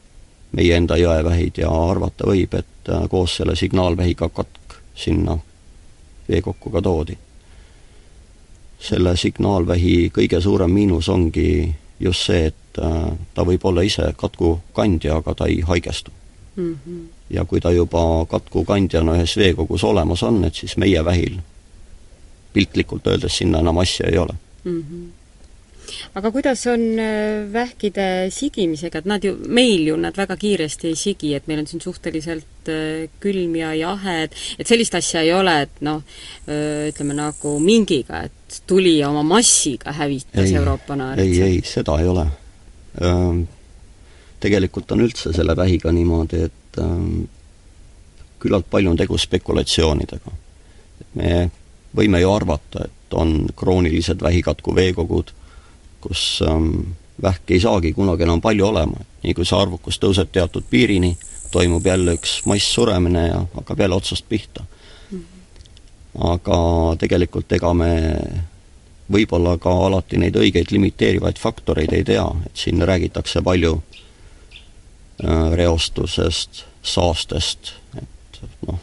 Meie 0.52 0.76
enda 0.76 0.98
jõevähid 0.98 1.62
ja 1.62 1.70
arvata 1.70 2.28
võib, 2.28 2.54
et 2.54 2.92
koos 3.10 3.36
selle 3.38 3.56
signaalvähiga 3.56 4.30
katk 4.30 4.80
sinna 4.96 5.38
veekokku 6.30 6.70
ka 6.70 6.82
toodi. 6.82 7.18
selle 8.80 9.18
signaalvähi 9.18 10.12
kõige 10.16 10.42
suurem 10.42 10.72
miinus 10.72 11.10
ongi 11.10 11.76
just 12.00 12.26
see, 12.26 12.46
et 12.46 12.80
äh, 12.80 13.18
ta 13.34 13.44
võib 13.44 13.66
olla 13.66 13.82
ise 13.84 14.14
katkukandja, 14.18 15.18
aga 15.20 15.34
ta 15.36 15.46
ei 15.52 15.60
haigestu 15.62 16.12
mm. 16.56 16.76
-hmm. 16.76 17.02
ja 17.30 17.46
kui 17.46 17.60
ta 17.60 17.72
juba 17.72 18.26
katkukandjana 18.26 19.18
ühes 19.20 19.38
veekogus 19.38 19.84
olemas 19.84 20.24
on, 20.24 20.46
et 20.46 20.56
siis 20.56 20.78
meie 20.78 21.06
vähil 21.06 21.40
piltlikult 22.54 23.08
öeldes 23.08 23.38
sinna 23.38 23.60
enam 23.60 23.78
asja 23.78 24.08
ei 24.08 24.18
ole 24.18 24.34
mm. 24.64 24.84
-hmm 24.84 25.19
aga 26.18 26.32
kuidas 26.32 26.66
on 26.68 26.82
äh, 27.00 27.54
vähkide 27.54 28.30
sigimisega, 28.34 29.02
et 29.02 29.10
nad 29.10 29.24
ju, 29.24 29.36
meil 29.48 29.88
ju 29.88 29.98
nad 30.00 30.18
väga 30.18 30.38
kiiresti 30.40 30.90
ei 30.90 30.98
sigi, 30.98 31.34
et 31.38 31.48
meil 31.48 31.62
on 31.64 31.70
siin 31.70 31.84
suhteliselt 31.84 32.72
äh, 32.72 33.06
külm 33.22 33.56
ja 33.60 33.74
jahe, 33.78 34.16
et 34.26 34.36
et 34.60 34.68
sellist 34.68 34.96
asja 34.98 35.22
ei 35.26 35.34
ole, 35.36 35.56
et 35.68 35.82
noh, 35.86 36.02
äh, 36.48 36.90
ütleme 36.90 37.18
nagu 37.18 37.56
mingiga, 37.64 38.24
et 38.30 38.62
tuli 38.68 38.98
ja 38.98 39.12
oma 39.14 39.24
massiga 39.24 39.94
hävitas 39.96 40.48
ei, 40.48 40.58
Euroopa 40.58 40.98
naaritsa? 41.00 41.46
ei, 41.46 41.56
ei, 41.60 41.64
seda 41.66 42.00
ei 42.02 42.10
ole. 42.10 42.28
Tegelikult 44.40 44.92
on 44.96 45.04
üldse 45.06 45.32
selle 45.36 45.54
vähiga 45.56 45.92
niimoodi, 45.94 46.40
et 46.48 46.80
küllalt 48.40 48.66
palju 48.72 48.90
on 48.92 48.98
tegu 48.98 49.18
spekulatsioonidega. 49.20 50.32
et 51.00 51.16
me 51.16 51.30
võime 51.96 52.22
ju 52.22 52.32
arvata, 52.32 52.86
et 52.88 53.14
on 53.18 53.48
kroonilised 53.56 54.22
vähikatku 54.22 54.76
veekogud, 54.76 55.32
kus 56.02 56.42
ähm, 56.48 56.96
vähki 57.22 57.54
ei 57.54 57.64
saagi 57.64 57.94
kunagi 57.94 58.24
enam 58.24 58.42
palju 58.42 58.68
olema, 58.68 59.06
nii 59.24 59.34
kui 59.34 59.46
see 59.46 59.58
arvukus 59.60 60.00
tõuseb 60.00 60.32
teatud 60.32 60.68
piirini, 60.70 61.16
toimub 61.52 61.86
jälle 61.86 62.16
üks 62.18 62.40
masssuremine 62.46 63.28
ja 63.28 63.42
hakkab 63.56 63.80
jälle 63.80 63.96
otsast 63.96 64.26
pihta. 64.30 64.64
Aga 66.20 66.60
tegelikult 67.00 67.52
ega 67.54 67.74
me 67.74 67.92
võib-olla 69.12 69.58
ka 69.62 69.72
alati 69.88 70.20
neid 70.22 70.38
õigeid 70.38 70.72
limiteerivaid 70.72 71.40
faktoreid 71.42 71.94
ei 71.94 72.06
tea, 72.06 72.26
et 72.46 72.64
siin 72.64 72.82
räägitakse 72.86 73.42
palju 73.46 73.76
äh, 75.24 75.52
reostusest, 75.58 76.64
saastest, 76.84 77.74
et 77.98 78.42
noh, 78.68 78.80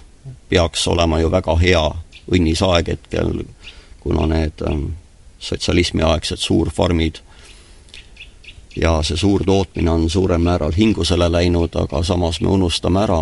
peaks 0.49 0.87
olema 0.88 1.20
ju 1.20 1.30
väga 1.30 1.56
hea 1.62 1.85
õnnis 2.26 2.62
aeg 2.66 2.94
hetkel, 2.94 3.44
kuna 4.02 4.26
need 4.30 4.62
ähm, 4.66 4.90
sotsialismiaegsed 5.46 6.42
suurfarmid 6.42 7.22
ja 8.76 9.02
see 9.02 9.16
suurtootmine 9.16 9.90
on 9.90 10.10
suurel 10.10 10.38
määral 10.38 10.72
hingusele 10.76 11.32
läinud, 11.32 11.74
aga 11.74 12.02
samas 12.02 12.40
me 12.40 12.48
unustame 12.48 13.00
ära 13.02 13.20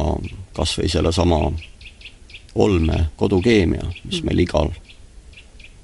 kas 0.56 0.78
või 0.78 0.90
sellesama 0.90 1.38
olme 2.54 3.06
kodukeemia, 3.16 3.86
mis 4.04 4.22
meil 4.26 4.42
igal, 4.44 4.70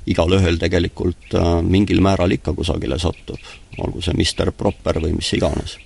igalühel 0.06 0.58
tegelikult 0.58 1.34
äh, 1.34 1.48
mingil 1.62 2.02
määral 2.02 2.30
ikka 2.34 2.54
kusagile 2.54 2.98
satub, 2.98 3.40
olgu 3.78 4.02
see 4.02 4.14
Mr 4.18 4.52
Proper 4.52 5.00
või 5.02 5.16
mis 5.18 5.32
iganes. 5.38 5.78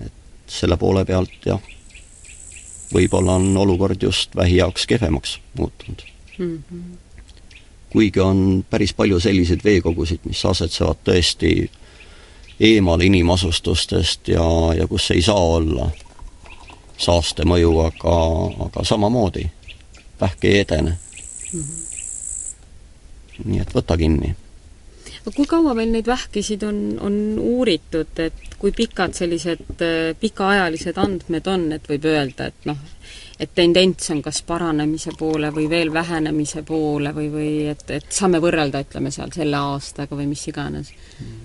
et 0.00 0.12
selle 0.46 0.76
poole 0.76 1.04
pealt 1.04 1.46
jah, 1.46 1.60
võib-olla 2.94 3.38
on 3.38 3.56
olukord 3.56 4.02
just 4.02 4.36
vähi 4.36 4.56
jaoks 4.56 4.86
kehvemaks 4.86 5.38
muutunud 5.54 6.02
mm. 6.38 6.64
-hmm 6.70 7.07
kuigi 7.92 8.20
on 8.20 8.64
päris 8.70 8.94
palju 8.94 9.20
selliseid 9.20 9.60
veekogusid, 9.64 10.20
mis 10.24 10.44
asetsevad 10.44 10.96
tõesti 11.04 11.70
eemal 12.60 13.00
inimasustustest 13.00 14.28
ja, 14.28 14.44
ja 14.76 14.86
kus 14.86 15.10
ei 15.10 15.22
saa 15.22 15.44
olla 15.58 15.90
saaste 16.98 17.46
mõju, 17.46 17.72
aga, 17.86 18.16
aga 18.66 18.84
samamoodi 18.84 19.46
vähk 20.20 20.44
ei 20.44 20.58
edene 20.58 20.98
mm. 21.52 21.60
-hmm. 21.60 21.76
nii 23.44 23.60
et 23.60 23.74
võta 23.74 23.96
kinni. 23.96 24.34
Kui 25.36 25.46
kaua 25.46 25.74
meil 25.74 25.90
neid 25.92 26.06
vähkisid 26.06 26.62
on, 26.66 26.98
on 27.04 27.16
uuritud, 27.38 28.12
et 28.22 28.56
kui 28.58 28.72
pikad 28.76 29.14
sellised 29.16 29.82
äh, 29.84 30.12
pikaajalised 30.20 30.98
andmed 30.98 31.50
on, 31.50 31.72
et 31.76 31.88
võib 31.90 32.06
öelda, 32.10 32.48
et 32.50 32.68
noh, 32.68 32.78
et 33.38 33.54
tendents 33.54 34.10
on 34.10 34.22
kas 34.22 34.40
paranemise 34.46 35.14
poole 35.18 35.50
või 35.54 35.68
veel 35.70 35.92
vähenemise 35.94 36.62
poole 36.66 37.12
või, 37.14 37.28
või 37.32 37.52
et, 37.70 37.84
et 37.94 38.10
saame 38.14 38.40
võrrelda, 38.42 38.82
ütleme 38.86 39.12
seal 39.14 39.32
selle 39.34 39.60
aastaga 39.60 40.18
või 40.18 40.28
mis 40.32 40.44
iganes? 40.50 40.92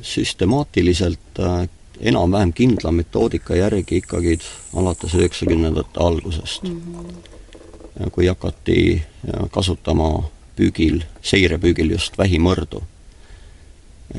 süstemaatiliselt 0.02 1.42
äh, 1.42 1.66
enam-vähem 2.00 2.54
kindla 2.54 2.92
metoodika 2.92 3.56
järgi 3.56 4.02
ikkagi 4.02 4.38
alates 4.76 5.14
üheksakümnendate 5.18 6.00
algusest 6.00 6.64
mm. 6.64 6.82
-hmm. 6.82 8.10
kui 8.12 8.28
hakati 8.28 8.80
äh, 8.98 9.50
kasutama 9.52 10.30
püügil, 10.58 11.02
seirepüügil 11.22 11.94
just 11.96 12.18
vähimõrdu. 12.18 12.84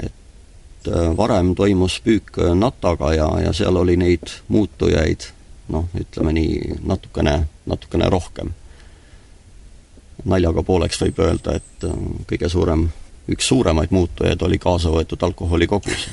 Et 0.03 0.91
äh, 0.91 1.17
varem 1.17 1.55
toimus 1.55 2.01
püük 2.05 2.39
nataga 2.55 3.15
ja, 3.15 3.31
ja 3.47 3.53
seal 3.53 3.77
oli 3.77 3.97
neid 4.01 4.31
muutujaid 4.49 5.31
noh, 5.69 5.89
ütleme 6.01 6.33
nii, 6.33 6.77
natukene, 6.85 7.39
natukene 7.67 8.11
rohkem. 8.11 8.53
naljaga 10.25 10.63
pooleks 10.63 11.01
võib 11.03 11.19
öelda, 11.21 11.57
et 11.59 11.85
äh, 11.85 11.97
kõige 12.31 12.49
suurem, 12.49 12.87
üks 13.29 13.49
suuremaid 13.49 13.93
muutujaid 13.93 14.43
oli 14.43 14.59
kaasa 14.59 14.93
võetud 14.93 15.23
alkoholi 15.23 15.67
kogus, 15.67 16.09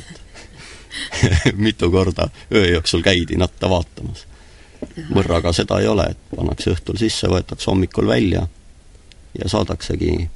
et 1.24 1.56
mitu 1.68 1.92
korda 1.92 2.30
öö 2.52 2.68
jooksul 2.74 3.02
käidi 3.02 3.38
natta 3.38 3.70
vaatamas. 3.70 4.26
mõrraga 5.10 5.54
seda 5.54 5.80
ei 5.80 5.88
ole, 5.88 6.08
et 6.12 6.36
pannakse 6.36 6.72
õhtul 6.72 6.98
sisse, 6.98 7.28
võetakse 7.28 7.70
hommikul 7.70 8.08
välja 8.08 8.48
ja 9.38 9.50
saadaksegi 9.50 10.30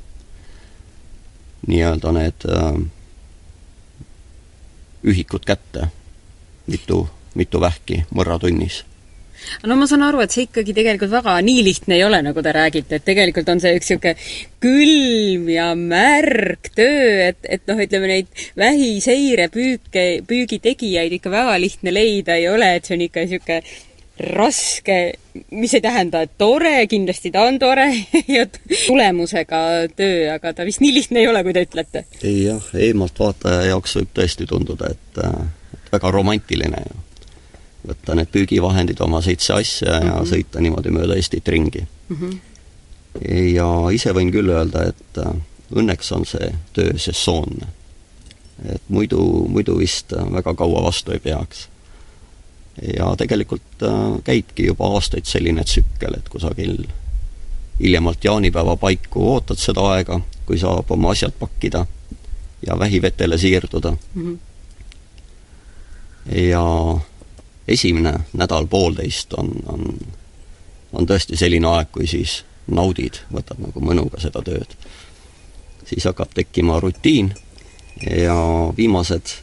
nii-öelda 1.68 2.12
need 2.12 2.46
äh, 2.52 2.78
ühikud 5.06 5.46
kätte, 5.46 5.90
mitu, 6.68 7.06
mitu 7.38 7.62
vähki 7.62 8.04
mõrratunnis 8.16 8.84
no 9.68 9.76
ma 9.78 9.88
saan 9.90 10.06
aru, 10.06 10.22
et 10.24 10.34
see 10.34 10.46
ikkagi 10.48 10.74
tegelikult 10.76 11.12
väga 11.12 11.36
nii 11.46 11.64
lihtne 11.66 11.98
ei 11.98 12.04
ole, 12.06 12.22
nagu 12.26 12.44
te 12.44 12.54
räägite, 12.56 13.00
et 13.00 13.06
tegelikult 13.08 13.50
on 13.52 13.62
see 13.62 13.76
üks 13.78 13.92
niisugune 13.92 14.16
külm 14.64 15.50
ja 15.54 15.68
märg 15.78 16.72
töö, 16.78 17.30
et, 17.30 17.42
et 17.44 17.66
noh, 17.70 17.82
ütleme 17.86 18.12
neid 18.12 18.46
vähiseirepüüke, 18.60 20.06
püügi 20.30 20.62
tegijaid 20.64 21.18
ikka 21.20 21.34
väga 21.34 21.58
lihtne 21.62 21.94
leida 21.94 22.40
ei 22.40 22.50
ole, 22.52 22.76
et 22.78 22.88
see 22.88 22.98
on 22.98 23.06
ikka 23.06 23.26
niisugune 23.26 23.62
raske, 24.20 25.14
mis 25.52 25.74
ei 25.74 25.82
tähenda, 25.84 26.22
et 26.24 26.38
tore, 26.38 26.88
kindlasti 26.88 27.32
ta 27.32 27.44
on 27.50 27.60
tore 27.60 27.88
ja 28.38 28.46
tulemusega 28.88 29.62
töö, 29.96 30.30
aga 30.34 30.54
ta 30.54 30.66
vist 30.68 30.84
nii 30.84 30.94
lihtne 30.94 31.20
ei 31.20 31.28
ole, 31.28 31.44
kui 31.44 31.54
te 31.54 31.66
ütlete. 31.68 32.06
ei 32.24 32.46
jah, 32.46 32.70
eemalt 32.80 33.20
vaataja 33.20 33.66
jaoks 33.72 33.98
võib 34.00 34.14
tõesti 34.16 34.48
tunduda, 34.48 34.94
et, 34.96 35.20
et 35.76 35.92
väga 35.92 36.14
romantiline 36.16 36.86
ju 36.86 37.04
võtta 37.86 38.16
need 38.18 38.32
püügivahendid, 38.34 39.02
oma 39.04 39.22
seitse 39.22 39.54
asja 39.54 40.00
ja 40.00 40.02
mm 40.02 40.12
-hmm. 40.12 40.30
sõita 40.32 40.62
niimoodi 40.62 40.92
mööda 40.92 41.16
Eestit 41.16 41.48
ringi 41.48 41.86
mm. 42.10 42.16
-hmm. 42.16 42.38
ja 43.54 43.68
ise 43.94 44.14
võin 44.14 44.32
küll 44.32 44.50
öelda, 44.50 44.88
et 44.90 45.20
äh, 45.22 45.34
õnneks 45.76 46.12
on 46.16 46.26
see 46.26 46.54
töö 46.74 46.98
sessoonne. 46.98 47.68
et 48.74 48.82
muidu, 48.88 49.48
muidu 49.50 49.78
vist 49.78 50.14
äh, 50.14 50.32
väga 50.32 50.54
kaua 50.54 50.84
vastu 50.84 51.12
ei 51.12 51.20
peaks. 51.20 51.68
Ja 52.98 53.16
tegelikult 53.18 53.84
äh, 53.84 54.24
käibki 54.24 54.66
juba 54.66 54.88
aastaid 54.98 55.26
selline 55.26 55.64
tsükkel, 55.64 56.14
et 56.18 56.30
kusagil 56.30 56.78
hiljemalt 57.80 58.24
jaanipäeva 58.24 58.76
paiku 58.76 59.34
ootad 59.34 59.60
seda 59.60 59.82
aega, 59.96 60.20
kui 60.46 60.60
saab 60.60 60.92
oma 60.92 61.12
asjad 61.12 61.34
pakkida 61.40 61.86
ja 62.68 62.80
vähivetele 62.80 63.38
siirduda 63.38 63.92
mm. 64.14 64.24
-hmm. 64.24 64.38
ja 66.36 66.64
esimene 67.68 68.14
nädal-poolteist 68.34 69.34
on, 69.38 69.52
on, 69.66 70.00
on 70.94 71.08
tõesti 71.08 71.38
selline 71.38 71.68
aeg, 71.68 71.88
kui 71.92 72.08
siis 72.08 72.44
naudid, 72.68 73.22
võtad 73.34 73.60
nagu 73.62 73.82
mõnuga 73.82 74.22
seda 74.22 74.42
tööd. 74.42 74.76
siis 75.86 76.06
hakkab 76.06 76.34
tekkima 76.34 76.80
rutiin 76.80 77.34
ja 78.12 78.36
viimased, 78.78 79.36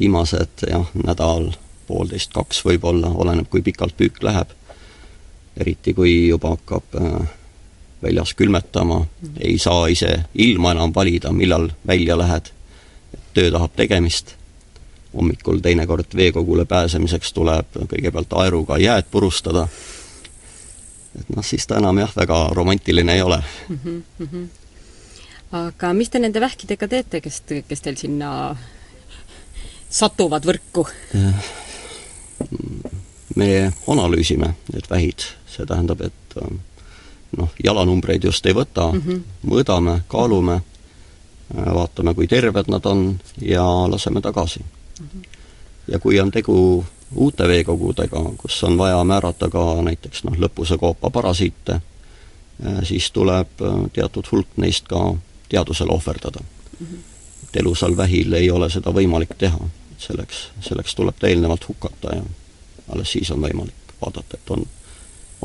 viimased 0.00 0.66
jah, 0.70 0.86
nädal, 0.94 1.52
poolteist, 1.88 2.32
kaks 2.36 2.62
võib-olla, 2.64 3.10
oleneb, 3.16 3.48
kui 3.50 3.64
pikalt 3.64 3.96
püük 3.96 4.22
läheb, 4.22 4.52
eriti 5.56 5.94
kui 5.96 6.14
juba 6.28 6.54
hakkab 6.54 6.98
äh, 7.00 7.28
väljas 8.02 8.34
külmetama, 8.34 9.02
ei 9.40 9.58
saa 9.58 9.86
ise 9.90 10.24
ilma 10.34 10.72
enam 10.76 10.92
valida, 10.94 11.32
millal 11.32 11.70
välja 11.86 12.18
lähed, 12.18 12.52
töö 13.34 13.50
tahab 13.50 13.74
tegemist, 13.76 14.34
hommikul 15.14 15.58
teinekord 15.64 16.14
veekogule 16.16 16.64
pääsemiseks 16.68 17.32
tuleb 17.32 17.80
kõigepealt 17.90 18.34
aeruga 18.42 18.78
jääd 18.78 19.08
purustada, 19.10 19.66
et 21.18 21.34
noh, 21.34 21.44
siis 21.44 21.66
ta 21.66 21.80
enam 21.80 21.98
jah, 21.98 22.12
väga 22.16 22.48
romantiline 22.54 23.14
ei 23.14 23.22
ole. 23.22 23.42
Mm 23.68 24.02
-hmm. 24.20 24.48
aga 25.52 25.92
mis 25.92 26.10
te 26.10 26.18
nende 26.18 26.40
vähkidega 26.40 26.88
teete, 26.88 27.20
kes, 27.20 27.42
kes 27.68 27.80
teil 27.80 27.96
sinna 27.96 28.56
satuvad 29.90 30.44
võrku? 30.44 30.86
Me 33.38 33.72
analüüsime 33.86 34.52
need 34.72 34.90
vähid, 34.90 35.28
see 35.46 35.66
tähendab, 35.66 36.02
et 36.02 36.36
noh, 37.36 37.50
jalanumbreid 37.64 38.24
just 38.24 38.46
ei 38.46 38.56
võta 38.56 38.90
mm, 38.92 39.00
-hmm. 39.00 39.22
mõõdame, 39.50 40.00
kaalume, 40.08 40.60
vaatame, 41.54 42.14
kui 42.14 42.28
terved 42.28 42.68
nad 42.68 42.86
on 42.86 43.20
ja 43.42 43.64
laseme 43.90 44.20
tagasi 44.20 44.60
mm. 44.60 45.06
-hmm. 45.06 45.22
ja 45.88 45.98
kui 45.98 46.20
on 46.20 46.30
tegu 46.30 46.84
uute 47.14 47.48
veekogudega, 47.48 48.22
kus 48.38 48.64
on 48.64 48.78
vaja 48.78 49.04
määrata 49.04 49.48
ka 49.48 49.82
näiteks 49.82 50.24
noh, 50.24 50.36
lõpuse 50.36 50.78
koopa 50.78 51.10
parasiite, 51.10 51.80
siis 52.82 53.10
tuleb 53.10 53.48
teatud 53.92 54.24
hulk 54.32 54.56
neist 54.56 54.88
ka 54.88 55.14
teadusele 55.48 55.92
ohverdada 55.92 56.40
mm. 56.40 56.86
-hmm. 56.86 56.98
et 57.44 57.56
elusal 57.56 57.96
vähil 57.96 58.32
ei 58.32 58.50
ole 58.50 58.70
seda 58.70 58.90
võimalik 58.90 59.34
teha, 59.38 59.58
selleks, 59.98 60.48
selleks 60.60 60.94
tuleb 60.94 61.14
ta 61.18 61.28
eelnevalt 61.28 61.68
hukata 61.68 62.16
ja 62.16 62.22
alles 62.88 63.12
siis 63.12 63.30
on 63.30 63.40
võimalik 63.42 63.96
vaadata, 64.00 64.36
et 64.36 64.50
on 64.50 64.66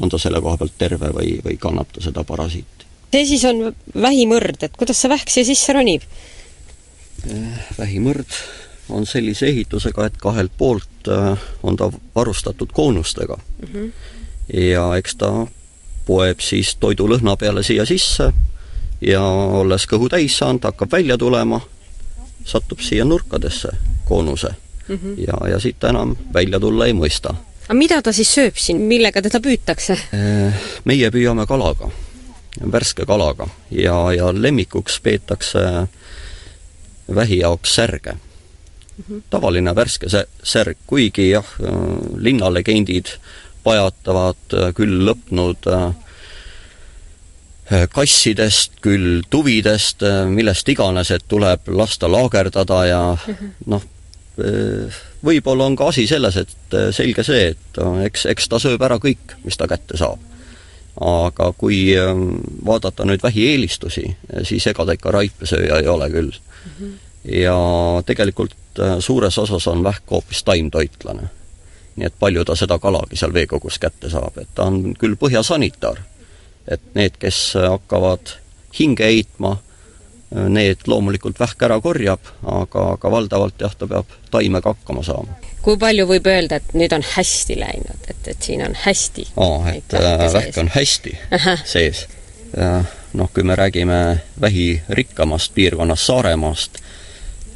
on 0.01 0.09
ta 0.09 0.17
selle 0.17 0.41
koha 0.41 0.57
pealt 0.57 0.77
terve 0.77 1.09
või, 1.13 1.37
või 1.45 1.57
kannab 1.61 1.91
ta 1.93 2.01
seda 2.01 2.23
parasiiti. 2.23 2.87
see 3.13 3.25
siis 3.25 3.45
on 3.45 3.75
vähimõrd, 4.01 4.63
et 4.65 4.77
kuidas 4.77 5.01
see 5.01 5.09
vähk 5.09 5.29
siia 5.29 5.45
sisse 5.45 5.73
ronib? 5.73 6.05
Eh, 7.29 7.59
vähimõrd 7.77 8.39
on 8.89 9.05
sellise 9.05 9.47
ehitusega, 9.47 10.05
et 10.05 10.17
kahelt 10.17 10.51
poolt 10.57 11.11
eh, 11.11 11.45
on 11.63 11.77
ta 11.77 11.91
varustatud 12.15 12.71
koonustega 12.73 13.37
mm. 13.37 13.67
-hmm. 13.73 13.91
ja 14.73 14.95
eks 14.97 15.15
ta 15.15 15.31
poeb 16.05 16.39
siis 16.39 16.75
toidulõhna 16.75 17.37
peale 17.37 17.63
siia 17.63 17.85
sisse 17.85 18.33
ja 19.01 19.21
olles 19.61 19.87
kõhu 19.87 20.09
täis 20.09 20.37
saanud, 20.37 20.63
hakkab 20.63 20.91
välja 20.91 21.17
tulema, 21.17 21.61
satub 22.45 22.79
siia 22.79 23.05
nurkadesse 23.05 23.69
koonuse 24.05 24.55
mm. 24.87 24.95
-hmm. 24.95 25.15
ja, 25.27 25.49
ja 25.49 25.59
siit 25.59 25.79
ta 25.79 25.89
enam 25.89 26.15
välja 26.33 26.59
tulla 26.59 26.85
ei 26.85 26.93
mõista 26.93 27.35
aga 27.67 27.77
mida 27.79 28.01
ta 28.01 28.11
siis 28.13 28.33
sööb 28.33 28.57
siin, 28.59 28.81
millega 28.87 29.21
teda 29.21 29.39
püütakse? 29.43 29.97
Äh, 30.13 30.65
meie 30.85 31.11
püüame 31.11 31.45
kalaga, 31.47 31.89
värske 32.59 33.05
kalaga 33.05 33.47
ja, 33.71 34.11
ja 34.11 34.31
lemmikuks 34.33 34.99
peetakse 34.99 35.87
vähi 37.15 37.39
jaoks 37.39 37.75
särge 37.75 38.13
mm. 38.13 39.03
-hmm. 39.09 39.21
tavaline 39.29 39.75
värske 39.75 40.07
särg, 40.43 40.77
kuigi 40.87 41.29
jah, 41.29 41.47
linnalegendid 42.15 43.07
pajatavad 43.63 44.55
küll 44.75 45.05
lõpnud 45.07 45.67
äh, 45.71 45.93
kassidest, 47.89 48.71
küll 48.81 49.23
tuvidest, 49.29 50.03
millest 50.29 50.69
iganes, 50.69 51.11
et 51.11 51.23
tuleb 51.27 51.67
lasta 51.67 52.11
laagerdada 52.11 52.85
ja 52.85 53.01
mhm. 53.15 53.53
noh, 53.65 53.83
võib-olla 54.37 55.65
on 55.65 55.75
ka 55.77 55.89
asi 55.91 56.05
selles, 56.09 56.37
et 56.37 56.75
äh, 56.77 56.89
selge 56.95 57.25
see, 57.25 57.51
et 57.53 57.81
äh, 57.81 58.05
eks, 58.07 58.25
eks 58.33 58.49
ta 58.49 58.59
sööb 58.61 58.81
ära 58.81 58.97
kõik, 59.01 59.37
mis 59.45 59.57
ta 59.57 59.69
kätte 59.69 59.97
saab. 59.97 60.31
aga 61.01 61.47
kui 61.57 61.95
ähm, 61.97 62.35
vaadata 62.65 63.05
nüüd 63.05 63.23
vähieelistusi, 63.23 64.03
siis 64.45 64.67
ega 64.69 64.85
ta 64.85 64.93
ikka 64.93 65.11
raipesööja 65.11 65.79
ei 65.81 65.87
ole 65.89 66.09
küll 66.13 66.29
mm. 66.29 66.73
-hmm. 66.77 66.91
ja 67.33 67.57
tegelikult 68.05 68.53
äh, 68.79 68.99
suures 68.99 69.37
osas 69.37 69.67
on 69.67 69.83
vähk 69.83 70.03
hoopis 70.11 70.43
taimtoitlane. 70.43 71.29
nii 71.95 72.05
et 72.05 72.13
palju 72.19 72.45
ta 72.45 72.55
seda 72.55 72.79
kalagi 72.79 73.15
seal 73.15 73.33
veekogus 73.33 73.79
kätte 73.79 74.09
saab, 74.09 74.37
et 74.37 74.49
ta 74.55 74.63
on 74.63 74.93
küll 74.93 75.15
põhjasanitaar. 75.15 75.97
et 76.67 76.81
need, 76.93 77.17
kes 77.19 77.53
hakkavad 77.69 78.37
hinge 78.79 79.03
heitma, 79.03 79.57
need 80.33 80.87
loomulikult 80.87 81.39
vähk 81.39 81.61
ära 81.67 81.79
korjab, 81.81 82.31
aga, 82.41 82.85
aga 82.95 83.11
valdavalt 83.11 83.61
jah, 83.61 83.73
ta 83.77 83.87
peab 83.87 84.13
taimega 84.31 84.73
hakkama 84.73 85.03
saama. 85.05 85.37
kui 85.61 85.77
palju 85.79 86.07
võib 86.09 86.27
öelda, 86.27 86.59
et 86.59 86.73
nüüd 86.77 86.95
on 86.95 87.05
hästi 87.13 87.57
läinud, 87.59 88.07
et, 88.09 88.27
et 88.33 88.49
siin 88.49 88.63
on 88.65 88.75
hästi? 88.85 89.27
aa, 89.37 89.75
et 89.75 89.97
äh, 89.99 90.25
vähk 90.33 90.57
on 90.63 90.71
hästi 90.73 91.17
Aha. 91.39 91.57
sees. 91.65 92.07
noh, 93.13 93.29
kui 93.33 93.43
me 93.43 93.55
räägime 93.55 93.99
vähirikkamast 94.41 95.53
piirkonnast 95.53 96.09
Saaremaast, 96.09 96.81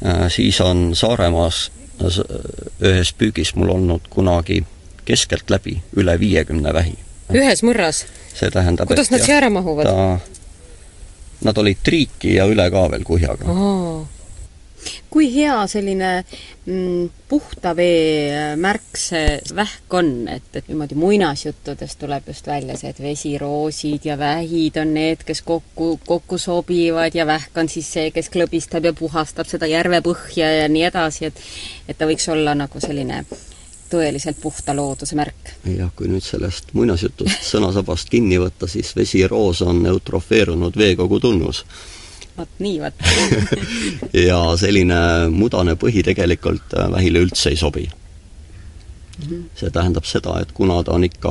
äh, 0.06 0.26
siis 0.32 0.60
on 0.60 0.90
Saaremaas 0.94 1.68
ühes 1.98 3.10
püügis 3.18 3.54
mul 3.58 3.74
olnud 3.74 4.06
kunagi 4.10 4.62
keskeltläbi 5.04 5.80
üle 5.96 6.18
viiekümne 6.20 6.74
vähi. 6.74 6.94
ühes 7.34 7.62
mõrras? 7.66 8.04
see 8.34 8.50
tähendab, 8.54 8.86
kuidas 8.86 9.10
nad 9.10 9.24
siia 9.24 9.40
ära 9.42 9.50
mahuvad? 9.50 9.88
ta 9.88 10.37
nad 11.44 11.58
olid 11.58 11.82
triiki 11.84 12.36
ja 12.36 12.46
üle 12.50 12.70
ka 12.70 12.86
veel 12.92 13.04
kuhjaga. 13.06 13.50
Oh.. 13.50 14.06
kui 15.10 15.26
hea 15.34 15.56
selline 15.66 16.10
mm, 16.22 17.08
puhta 17.28 17.72
vee 17.76 18.28
äh, 18.30 18.52
märk 18.60 18.96
see 19.00 19.40
vähk 19.56 19.96
on, 19.98 20.12
et, 20.30 20.46
et 20.54 20.68
niimoodi 20.70 20.94
muinasjuttudest 20.94 21.98
tuleb 21.98 22.28
just 22.30 22.46
välja 22.46 22.76
see, 22.78 22.92
et 22.94 23.02
vesiroosid 23.02 24.06
ja 24.06 24.18
vähid 24.20 24.78
on 24.80 24.94
need, 24.94 25.26
kes 25.26 25.42
kokku, 25.42 25.96
kokku 26.06 26.38
sobivad 26.38 27.18
ja 27.18 27.26
vähk 27.26 27.58
on 27.58 27.68
siis 27.72 27.90
see, 27.96 28.12
kes 28.14 28.30
klõbistab 28.32 28.86
ja 28.86 28.94
puhastab 28.94 29.50
seda 29.50 29.66
järvepõhja 29.66 30.54
ja 30.62 30.72
nii 30.72 30.86
edasi, 30.92 31.32
et 31.32 31.44
et 31.88 31.98
ta 31.98 32.06
võiks 32.06 32.30
olla 32.30 32.54
nagu 32.54 32.80
selline 32.80 33.24
tõeliselt 33.90 34.40
puhta 34.42 34.76
looduse 34.76 35.16
märk. 35.18 35.54
jah, 35.76 35.90
kui 35.96 36.08
nüüd 36.08 36.24
sellest 36.24 36.72
muinasjutust 36.76 37.44
sõnasabast 37.50 38.10
kinni 38.12 38.38
võtta, 38.40 38.68
siis 38.70 38.94
vesiroos 38.96 39.62
on 39.62 39.86
eutrofeerunud 39.86 40.76
veekogu 40.76 41.20
tunnus. 41.20 41.64
vot 42.36 42.58
nii, 42.58 42.80
vot 42.80 43.08
ja 44.28 44.42
selline 44.56 45.00
mudane 45.30 45.76
põhi 45.76 46.04
tegelikult 46.06 46.76
äh, 46.76 46.90
vähile 46.92 47.24
üldse 47.26 47.54
ei 47.54 47.56
sobi 47.56 47.88
see 49.58 49.70
tähendab 49.74 50.06
seda, 50.06 50.36
et 50.40 50.52
kuna 50.54 50.82
ta 50.86 50.94
on 50.94 51.04
ikka 51.04 51.30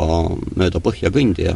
mööda 0.59 0.81
põhja 0.83 1.11
kõndija 1.13 1.53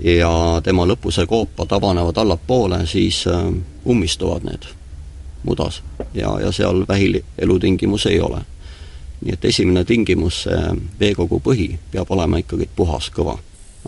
ja 0.00 0.30
tema 0.64 0.86
lõpuse 0.88 1.26
koopad 1.28 1.72
avanevad 1.76 2.16
allapoole, 2.16 2.86
siis 2.86 3.26
äh, 3.28 3.50
ummistuvad 3.86 4.46
need 4.48 4.70
mudas 5.42 5.82
ja, 6.14 6.38
ja 6.40 6.52
seal 6.52 6.84
vähil 6.88 7.20
elutingimusi 7.38 8.14
ei 8.14 8.20
ole 8.20 8.44
nii 9.22 9.34
et 9.36 9.44
esimene 9.44 9.84
tingimus, 9.86 10.42
see 10.46 10.74
veekogu 11.00 11.40
põhi 11.44 11.70
peab 11.92 12.10
olema 12.14 12.40
ikkagi 12.42 12.68
puhas, 12.76 13.10
kõva. 13.14 13.36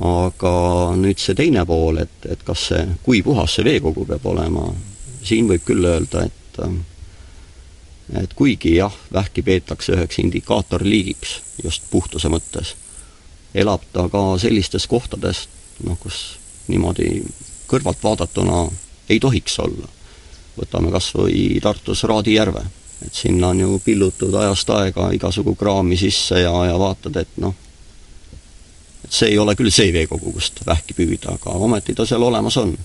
aga 0.05 0.55
nüüd 0.99 1.21
see 1.23 1.37
teine 1.39 1.63
pool, 1.67 2.01
et, 2.03 2.27
et 2.31 2.43
kas 2.47 2.69
see, 2.71 2.87
kui 3.03 3.23
puhas 3.23 3.55
see 3.55 3.67
veekogu 3.67 4.07
peab 4.09 4.27
olema, 4.27 4.67
siin 5.23 5.49
võib 5.51 5.65
küll 5.67 5.87
öelda, 5.91 6.27
et 6.27 6.61
et 8.21 8.35
kuigi 8.37 8.75
jah, 8.77 8.95
vähki 9.13 9.43
peetakse 9.43 9.95
üheks 9.97 10.19
indikaatorliigiks 10.21 11.31
just 11.65 11.87
puhtuse 11.91 12.29
mõttes, 12.29 12.75
elab 13.55 13.83
ta 13.93 14.05
ka 14.13 14.23
sellistes 14.39 14.87
kohtades, 14.87 15.47
noh, 15.87 15.97
kus 15.99 16.37
niimoodi 16.69 17.23
kõrvalt 17.71 18.03
vaadatuna 18.05 18.67
ei 19.09 19.21
tohiks 19.21 19.59
olla. 19.59 19.89
võtame 20.55 20.93
kas 20.93 21.09
või 21.17 21.59
Tartus 21.63 22.05
Raadi 22.05 22.37
järve 22.37 22.63
et 23.07 23.15
sinna 23.15 23.49
on 23.49 23.61
ju 23.61 23.79
pillutud 23.85 24.35
ajast 24.35 24.71
aega 24.71 25.11
igasugu 25.13 25.55
kraami 25.55 25.97
sisse 25.97 26.41
ja, 26.41 26.55
ja 26.67 26.79
vaatad, 26.79 27.17
et 27.17 27.37
noh, 27.43 27.55
et 29.05 29.13
see 29.13 29.33
ei 29.35 29.39
ole 29.39 29.55
küll 29.59 29.73
see 29.75 29.93
veekogu, 29.93 30.33
kust 30.33 30.65
vähki 30.67 30.97
püüda, 30.97 31.37
aga 31.37 31.57
ometi 31.67 31.95
ta 31.95 32.07
seal 32.09 32.23
olemas 32.23 32.57
on. 32.63 32.77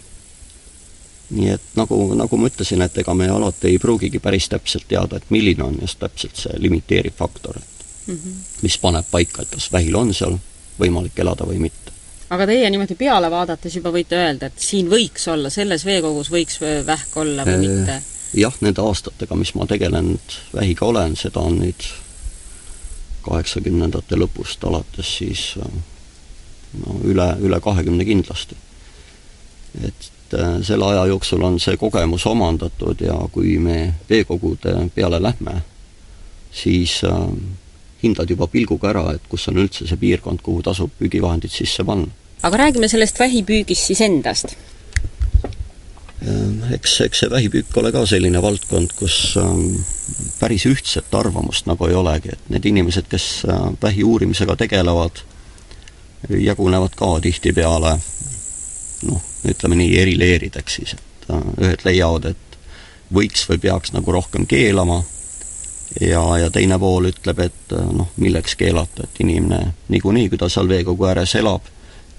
nii 1.30 1.50
et 1.54 1.76
nagu, 1.78 1.98
nagu 2.18 2.38
ma 2.42 2.50
ütlesin, 2.50 2.82
et 2.82 2.96
ega 2.98 3.14
me 3.14 3.28
alati 3.30 3.68
ei 3.70 3.78
pruugigi 3.80 4.18
päris 4.20 4.48
täpselt 4.50 4.88
teada, 4.90 5.20
et 5.20 5.30
milline 5.30 5.62
on 5.64 5.76
just 5.82 6.00
täpselt 6.02 6.36
see 6.36 6.56
limiteeriv 6.58 7.14
faktor, 7.18 7.58
et 7.58 7.86
mm 8.08 8.16
-hmm. 8.16 8.40
mis 8.62 8.78
paneb 8.78 9.06
paika, 9.12 9.42
et 9.42 9.52
kas 9.54 9.72
vähil 9.72 9.96
on 9.96 10.14
seal 10.14 10.40
võimalik 10.80 11.20
elada 11.20 11.46
või 11.46 11.60
mitte. 11.60 11.92
aga 12.30 12.46
teie 12.46 12.70
niimoodi 12.70 12.96
peale 12.96 13.32
vaadates 13.32 13.76
juba 13.76 13.92
võite 13.92 14.16
öelda, 14.16 14.46
et 14.46 14.60
siin 14.60 14.90
võiks 14.90 15.28
olla, 15.28 15.50
selles 15.50 15.86
veekogus 15.86 16.32
võiks 16.32 16.60
vähk 16.86 17.18
olla 17.18 17.46
või 17.46 17.54
äh, 17.54 17.60
mitte? 17.60 18.02
Jah, 18.34 18.54
nende 18.62 18.82
aastatega, 18.82 19.36
mis 19.36 19.54
ma 19.56 19.66
tegelenud 19.70 20.38
vähiga 20.54 20.86
olen, 20.86 21.16
seda 21.18 21.42
on 21.46 21.60
nüüd 21.64 21.88
kaheksakümnendate 23.26 24.18
lõpust 24.20 24.64
alates 24.68 25.18
siis 25.20 25.54
äh, 25.60 25.72
no 26.84 27.00
üle, 27.04 27.32
üle 27.42 27.60
kahekümne 27.62 28.06
kindlasti. 28.06 28.56
et 29.84 30.34
äh, 30.34 30.62
selle 30.66 30.86
aja 30.86 31.06
jooksul 31.12 31.44
on 31.44 31.60
see 31.60 31.78
kogemus 31.78 32.26
omandatud 32.26 33.02
ja 33.02 33.18
kui 33.32 33.58
me 33.60 33.94
veekogude 34.10 34.76
peale 34.96 35.22
lähme, 35.22 35.62
siis 36.52 37.02
äh, 37.04 37.20
hindad 38.04 38.30
juba 38.30 38.48
pilguga 38.48 38.94
ära, 38.94 39.06
et 39.14 39.28
kus 39.30 39.48
on 39.52 39.60
üldse 39.60 39.88
see 39.88 40.00
piirkond, 40.00 40.42
kuhu 40.42 40.64
tasub 40.64 40.92
püügivahendid 41.00 41.54
sisse 41.54 41.84
panna. 41.84 42.08
aga 42.44 42.58
räägime 42.58 42.88
sellest 42.88 43.20
vähipüügist 43.20 43.92
siis 43.92 44.02
endast 44.02 44.56
eks, 46.76 47.02
eks 47.02 47.24
see 47.24 47.30
vähipüük 47.32 47.78
ole 47.80 47.92
ka 47.96 48.04
selline 48.10 48.42
valdkond, 48.44 48.92
kus 49.00 49.38
ähm, 49.40 49.80
päris 50.40 50.66
ühtset 50.68 51.14
arvamust 51.16 51.70
nagu 51.70 51.88
ei 51.88 51.96
olegi, 51.96 52.34
et 52.34 52.50
need 52.52 52.66
inimesed, 52.68 53.08
kes 53.12 53.28
äh, 53.48 53.70
vähi 53.82 54.04
uurimisega 54.04 54.56
tegelevad, 54.60 55.24
jagunevad 56.30 56.98
ka 57.00 57.14
tihtipeale 57.24 57.96
noh, 59.08 59.24
ütleme 59.48 59.80
nii, 59.80 59.96
eri 60.02 60.18
leerideks 60.20 60.80
siis, 60.82 60.98
et 60.98 61.32
äh, 61.32 61.48
ühed 61.64 61.88
leiavad, 61.88 62.34
et 62.34 62.60
võiks 63.16 63.48
või 63.50 63.64
peaks 63.64 63.96
nagu 63.96 64.12
rohkem 64.12 64.46
keelama 64.46 65.00
ja, 66.02 66.22
ja 66.44 66.52
teine 66.52 66.80
pool 66.80 67.14
ütleb, 67.14 67.46
et 67.48 67.76
äh, 67.76 67.92
noh, 67.96 68.12
milleks 68.20 68.60
keelata, 68.60 69.08
et 69.08 69.24
inimene 69.24 69.74
niikuinii, 69.88 70.28
kui 70.30 70.42
ta 70.42 70.52
seal 70.52 70.68
veekogu 70.68 71.08
ääres 71.08 71.40
elab, 71.40 71.64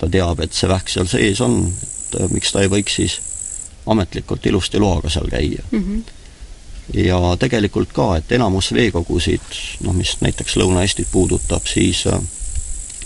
ta 0.01 0.09
teab, 0.09 0.41
et 0.41 0.57
see 0.57 0.73
vähk 0.73 0.89
seal 0.89 1.11
sees 1.11 1.45
on, 1.45 1.67
et 2.17 2.33
miks 2.33 2.57
ta 2.57 2.65
ei 2.65 2.73
võiks 2.73 2.97
siis 2.97 3.21
ametlikult 3.87 4.47
ilusti 4.47 4.79
loaga 4.79 5.11
seal 5.11 5.29
käia 5.31 5.63
mm. 5.71 5.85
-hmm. 5.85 6.03
ja 7.05 7.21
tegelikult 7.39 7.93
ka, 7.93 8.17
et 8.17 8.33
enamus 8.33 8.73
veekogusid, 8.73 9.57
noh 9.81 9.95
mis 9.95 10.17
näiteks 10.21 10.57
Lõuna-Eestit 10.57 11.09
puudutab, 11.13 11.67
siis 11.67 12.07
äh, 12.07 12.21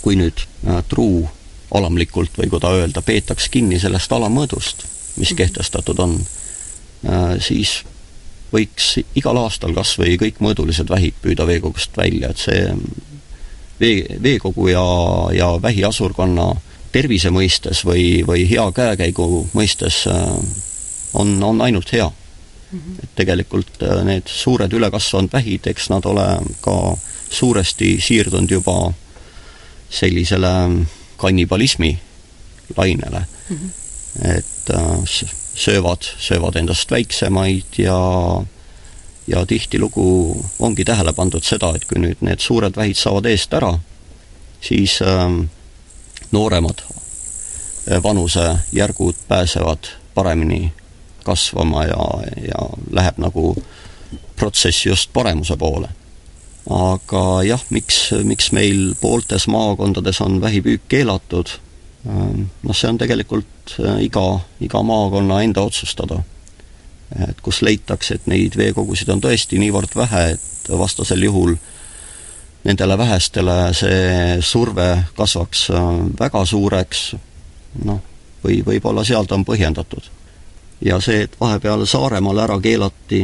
kui 0.01 0.15
nüüd 0.15 0.45
äh, 0.67 0.83
truu 0.89 1.29
alamlikult 1.73 2.37
või 2.37 2.49
kuidas 2.49 2.71
öelda, 2.71 3.01
peetaks 3.01 3.49
kinni 3.49 3.79
sellest 3.79 4.11
alamõõdust, 4.11 4.85
mis 4.85 4.87
mm 5.15 5.21
-hmm. 5.23 5.37
kehtestatud 5.37 5.99
on, 5.99 6.19
äh, 7.09 7.35
siis 7.39 7.83
võiks 8.53 8.99
igal 9.15 9.37
aastal 9.37 9.73
kas 9.73 9.97
või 9.99 10.17
kõik 10.21 10.39
mõõdulised 10.39 10.89
vähid 10.89 11.13
püüda 11.21 11.47
veekogust 11.47 11.97
välja, 11.97 12.29
et 12.29 12.37
see 12.37 12.75
vee, 13.79 14.05
veekogu 14.23 14.67
ja, 14.67 14.85
ja 15.33 15.49
vähiasurkonna 15.61 16.53
tervise 16.95 17.31
mõistes 17.33 17.83
või, 17.87 18.23
või 18.27 18.45
hea 18.47 18.65
käekäigu 18.71 19.25
mõistes 19.53 20.05
on, 21.15 21.43
on 21.43 21.61
ainult 21.61 21.91
hea 21.91 22.07
mm. 22.07 22.79
-hmm. 22.79 23.03
et 23.03 23.15
tegelikult 23.15 23.83
äh, 23.83 24.03
need 24.07 24.31
suured 24.31 24.73
ülekasvanud 24.73 25.33
vähid, 25.33 25.67
eks 25.67 25.89
nad 25.89 26.05
ole 26.05 26.27
ka 26.61 26.75
suuresti 27.29 27.97
siirdunud 28.01 28.51
juba 28.51 28.93
sellisele 29.89 30.53
kannibalismi 31.17 31.97
lainele 32.77 33.25
mm. 33.49 33.57
-hmm. 33.57 34.37
et 34.37 34.69
äh, 34.75 35.25
söövad, 35.55 36.03
söövad 36.19 36.55
endast 36.55 36.91
väiksemaid 36.91 37.77
ja 37.77 37.99
ja 39.27 39.45
tihtilugu 39.45 40.45
ongi 40.59 40.85
tähele 40.85 41.13
pandud 41.13 41.43
seda, 41.43 41.71
et 41.75 41.85
kui 41.85 42.01
nüüd 42.01 42.21
need 42.21 42.39
suured 42.39 42.75
vähid 42.77 42.95
saavad 42.95 43.25
eest 43.25 43.53
ära, 43.53 43.71
siis 44.61 44.99
ähm, 45.01 45.47
nooremad 46.31 46.81
äh, 46.81 48.03
vanusejärgud 48.03 49.15
pääsevad 49.27 49.91
paremini 50.13 50.73
kasvama 51.23 51.83
ja, 51.83 52.07
ja 52.47 52.69
läheb 52.91 53.17
nagu 53.17 53.55
protsess 54.35 54.85
just 54.85 55.13
paremuse 55.13 55.57
poole. 55.57 55.89
aga 56.69 57.43
jah, 57.45 57.61
miks, 57.69 58.09
miks 58.23 58.51
meil 58.51 58.95
pooltes 59.01 59.47
maakondades 59.47 60.21
on 60.21 60.39
vähipüük 60.41 60.87
keelatud, 60.89 61.51
noh, 62.05 62.73
see 62.73 62.89
on 62.89 62.97
tegelikult 62.97 63.75
äh, 63.79 63.99
iga, 64.07 64.39
iga 64.61 64.81
maakonna 64.83 65.41
enda 65.45 65.61
otsustada. 65.61 66.23
et 67.29 67.41
kus 67.41 67.61
leitakse, 67.61 68.15
et 68.15 68.27
neid 68.27 68.57
veekogusid 68.57 69.09
on 69.13 69.21
tõesti 69.21 69.59
niivõrd 69.61 69.93
vähe, 69.95 70.23
et 70.33 70.69
vastasel 70.69 71.21
juhul 71.23 71.53
nendele 72.65 72.97
vähestele 72.97 73.55
see 73.77 74.41
surve 74.41 74.89
kasvaks 75.17 75.69
äh, 75.69 75.89
väga 76.19 76.45
suureks, 76.45 77.15
noh, 77.85 78.01
või 78.43 78.61
võib-olla 78.65 79.05
seal 79.05 79.25
ta 79.25 79.37
on 79.37 79.45
põhjendatud. 79.45 80.11
Ja 80.85 80.99
see, 81.01 81.23
et 81.25 81.37
vahepeal 81.39 81.85
Saaremaal 81.87 82.43
ära 82.43 82.59
keelati 82.61 83.23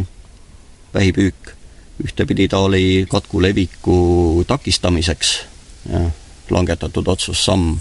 vähipüük, 0.93 1.55
ühtepidi 2.03 2.47
ta 2.47 2.63
oli 2.63 3.05
katku 3.09 3.41
leviku 3.41 4.43
takistamiseks 4.47 5.33
langetatud 6.51 7.07
otsus, 7.07 7.45
samm, 7.45 7.75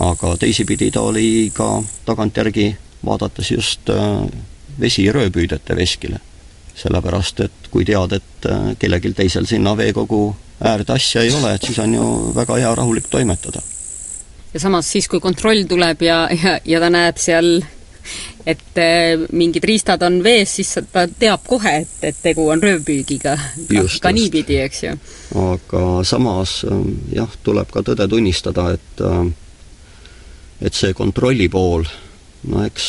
aga 0.00 0.36
teisipidi 0.36 0.90
ta 0.90 1.00
oli 1.00 1.50
ka 1.54 1.82
tagantjärgi 2.04 2.76
vaadates 3.04 3.50
just 3.50 3.90
äh, 3.90 4.28
vesi 4.80 5.12
rööpüüdjate 5.12 5.76
veskile. 5.76 6.20
sellepärast, 6.78 7.40
et 7.40 7.68
kui 7.70 7.84
tead, 7.84 8.12
et 8.12 8.46
äh, 8.46 8.76
kellelgi 8.78 9.10
teisel 9.12 9.46
sinna 9.50 9.76
veekogu 9.76 10.36
äärde 10.60 10.92
asja 10.92 11.22
ei 11.22 11.32
ole, 11.34 11.54
et 11.54 11.62
siis 11.62 11.78
on 11.78 11.94
ju 11.94 12.06
väga 12.34 12.56
hea 12.56 12.74
rahulik 12.74 13.08
toimetada. 13.10 13.62
ja 14.54 14.60
samas 14.60 14.92
siis, 14.92 15.08
kui 15.08 15.20
kontroll 15.20 15.64
tuleb 15.68 16.02
ja, 16.02 16.28
ja, 16.42 16.60
ja 16.64 16.80
ta 16.80 16.90
näeb 16.90 17.18
seal 17.20 17.60
et 18.46 18.78
äh, 18.80 19.26
mingid 19.32 19.64
riistad 19.64 20.02
on 20.02 20.22
vees, 20.24 20.54
siis 20.56 20.70
ta 20.92 21.04
teab 21.08 21.44
kohe, 21.46 21.74
et, 21.82 21.96
et 22.02 22.16
tegu 22.22 22.48
on 22.48 22.62
röövpüügiga. 22.62 23.36
ka, 23.68 23.84
ka 24.00 24.12
niipidi, 24.12 24.56
eks 24.64 24.82
ju. 24.82 24.94
aga 25.42 25.82
samas 26.08 26.62
ähm, 26.70 26.96
jah, 27.12 27.30
tuleb 27.44 27.70
ka 27.74 27.84
tõde 27.84 28.08
tunnistada, 28.08 28.70
et 28.78 29.04
äh, 29.04 29.28
et 30.60 30.74
see 30.74 30.94
kontrolli 30.96 31.48
pool, 31.52 31.84
no 32.50 32.64
eks 32.64 32.88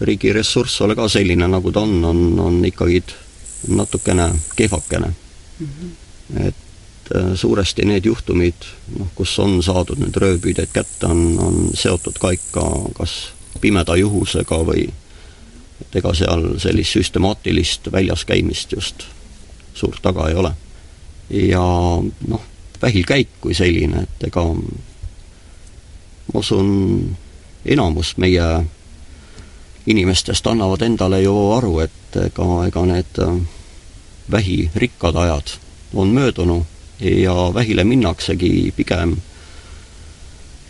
riigi 0.00 0.32
ressurss 0.32 0.80
ole 0.86 0.94
ka 0.96 1.08
selline, 1.10 1.48
nagu 1.50 1.72
ta 1.74 1.82
on, 1.82 1.98
on, 2.04 2.22
on 2.40 2.62
ikkagi 2.64 3.02
natukene 3.74 4.30
kehvakene 4.56 5.08
mm. 5.08 5.66
-hmm. 5.66 6.46
et 6.46 6.67
suuresti 7.34 7.84
need 7.88 8.04
juhtumid, 8.04 8.66
noh, 8.98 9.08
kus 9.16 9.38
on 9.38 9.62
saadud 9.64 10.00
nüüd 10.00 10.16
röövpüüdeid 10.16 10.72
kätte, 10.72 11.08
on, 11.08 11.38
on 11.40 11.58
seotud 11.74 12.18
ka 12.20 12.32
ikka 12.36 12.64
kas 12.98 13.18
pimeda 13.60 13.96
juhusega 13.96 14.58
või 14.68 14.88
et 15.80 15.96
ega 16.00 16.12
seal 16.14 16.44
sellist 16.60 16.96
süstemaatilist 16.96 17.92
väljas 17.92 18.24
käimist 18.28 18.72
just 18.72 19.06
suurt 19.74 20.02
taga 20.02 20.28
ei 20.28 20.34
ole. 20.34 20.52
ja 21.30 21.64
noh, 22.28 22.42
vähilkäik 22.82 23.28
kui 23.40 23.54
selline, 23.54 24.02
et 24.02 24.28
ega 24.30 24.44
ma 26.32 26.40
usun, 26.40 27.16
enamus 27.64 28.16
meie 28.16 28.48
inimestest 29.86 30.46
annavad 30.46 30.82
endale 30.82 31.22
ju 31.22 31.34
aru, 31.56 31.78
et 31.84 32.16
ega, 32.24 32.48
ega 32.66 32.84
need 32.88 33.22
äh, 33.24 33.38
vähirikkad 34.30 35.16
ajad 35.16 35.56
on 35.94 36.08
möödunud 36.08 36.77
ja 37.00 37.34
vähile 37.54 37.84
minnaksegi 37.84 38.72
pigem 38.76 39.16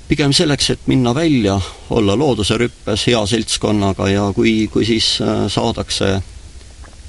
pigem 0.09 0.33
selleks, 0.33 0.71
et 0.71 0.87
minna 0.87 1.15
välja, 1.15 1.61
olla 1.91 2.17
looduse 2.17 2.57
rüppes 2.59 3.07
hea 3.07 3.21
seltskonnaga 3.27 4.09
ja 4.09 4.33
kui, 4.37 4.69
kui 4.73 4.87
siis 4.89 5.19
äh, 5.21 5.45
saadakse 5.53 6.23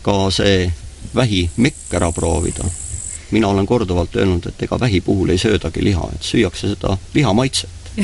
ka 0.03 0.17
see 0.31 0.67
vähimekk 1.15 1.95
ära 1.95 2.11
proovida, 2.11 2.67
mina 3.31 3.47
olen 3.47 3.65
korduvalt 3.65 4.15
öelnud, 4.19 4.49
et 4.51 4.63
ega 4.67 4.79
vähi 4.79 5.01
puhul 5.01 5.31
ei 5.31 5.39
söödagi 5.39 5.83
liha, 5.83 6.09
et 6.15 6.27
süüakse 6.27 6.73
seda 6.73 6.97
liha 7.13 7.33
maitset 7.33 7.93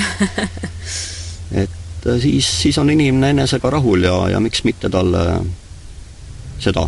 et 1.64 2.08
äh, 2.08 2.20
siis, 2.22 2.48
siis 2.62 2.78
on 2.80 2.90
inimene 2.90 3.36
enesega 3.36 3.70
rahul 3.76 4.08
ja, 4.08 4.18
ja 4.32 4.40
miks 4.40 4.64
mitte 4.64 4.90
talle 4.90 5.26
seda 6.64 6.88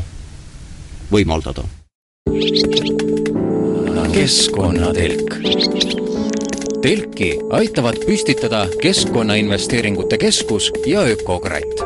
võimaldada. 1.11 1.67
Keskkonnatelk 4.17 5.35
telki 6.81 7.39
aitavad 7.49 7.95
püstitada 8.05 8.67
Keskkonnainvesteeringute 8.81 10.17
Keskus 10.17 10.71
ja 10.85 11.01
Ökokratt. 11.01 11.81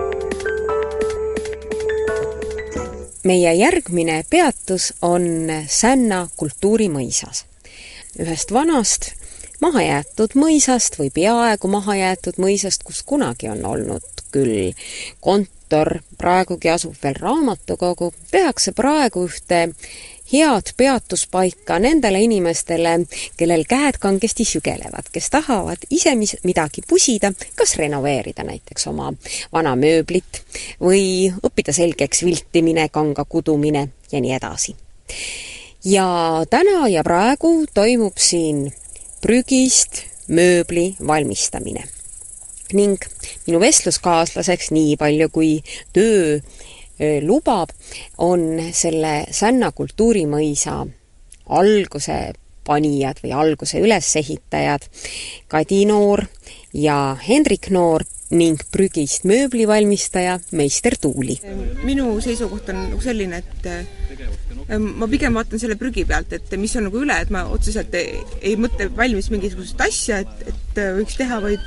meie 3.24 3.54
järgmine 3.54 4.24
peatus 4.30 4.94
on 5.02 5.24
Sänna 5.68 6.28
kultuurimõisas. 6.38 7.46
ühest 8.20 8.54
vanast 8.54 9.12
mahajäetud 9.62 10.30
mõisast 10.36 11.00
või 11.00 11.10
peaaegu 11.14 11.68
mahajäetud 11.68 12.34
mõisast, 12.38 12.84
kus 12.84 13.04
kunagi 13.04 13.50
on 13.50 13.66
olnud 13.66 14.08
küll 14.32 14.72
kontor, 15.20 16.00
praegugi 16.18 16.70
asub 16.70 16.96
veel 17.04 17.20
raamatukogu, 17.20 18.14
tehakse 18.32 18.72
praegu 18.72 19.28
ühte 19.28 19.74
head 20.34 20.74
peatuspaika 20.78 21.80
nendele 21.80 22.22
inimestele, 22.22 23.00
kellel 23.38 23.64
käed 23.70 24.00
kangesti 24.00 24.46
sügelevad, 24.46 25.10
kes 25.12 25.30
tahavad 25.30 25.88
ise 25.90 26.16
mis, 26.16 26.36
midagi 26.44 26.84
pusida, 26.88 27.34
kas 27.56 27.76
renoveerida 27.80 28.46
näiteks 28.48 28.88
oma 28.92 29.12
vana 29.54 29.76
mööblit 29.76 30.42
või 30.82 31.32
õppida 31.44 31.74
selgeks 31.76 32.24
viltimine, 32.26 32.90
kanga 32.90 33.26
kudumine 33.26 33.88
ja 34.12 34.22
nii 34.22 34.36
edasi. 34.38 34.76
ja 35.86 36.06
täna 36.50 36.88
ja 36.88 37.04
praegu 37.04 37.66
toimub 37.74 38.18
siin 38.18 38.72
prügist, 39.22 40.04
mööbli 40.28 40.96
valmistamine. 41.08 41.84
ning 42.74 43.04
minu 43.48 43.60
vestluskaaslaseks, 43.60 44.72
nii 44.72 44.96
palju 44.98 45.30
kui 45.30 45.64
töö 45.94 46.40
lubab, 47.26 47.72
on 48.18 48.60
selle 48.74 49.26
Sänna 49.34 49.72
kultuurimõisa 49.74 50.80
alguse 51.52 52.20
panijad 52.68 53.22
või 53.24 53.34
alguse 53.34 53.82
ülesehitajad 53.82 54.88
Kadi 55.52 55.86
Noor 55.90 56.26
ja 56.78 57.18
Hendrik 57.28 57.72
Noor 57.74 58.06
ning 58.32 58.62
prügist 58.72 59.26
mööblivalmistaja 59.28 60.38
meister 60.56 60.96
Tuuli. 61.02 61.36
minu 61.84 62.14
seisukoht 62.24 62.70
on 62.72 62.78
nagu 62.86 63.02
selline, 63.04 63.42
et 63.42 64.78
ma 64.80 65.08
pigem 65.12 65.36
vaatan 65.36 65.60
selle 65.60 65.76
prügi 65.76 66.06
pealt, 66.08 66.32
et 66.38 66.54
mis 66.60 66.76
on 66.80 66.88
nagu 66.88 67.02
üle, 67.04 67.18
et 67.22 67.34
ma 67.34 67.44
otseselt 67.52 67.94
ei, 68.00 68.22
ei 68.42 68.56
mõtle 68.56 68.88
valmis 68.96 69.28
mingisugust 69.34 69.82
asja, 69.84 70.22
et, 70.24 70.48
et 70.48 70.82
võiks 71.02 71.18
teha, 71.20 71.42
vaid 71.44 71.66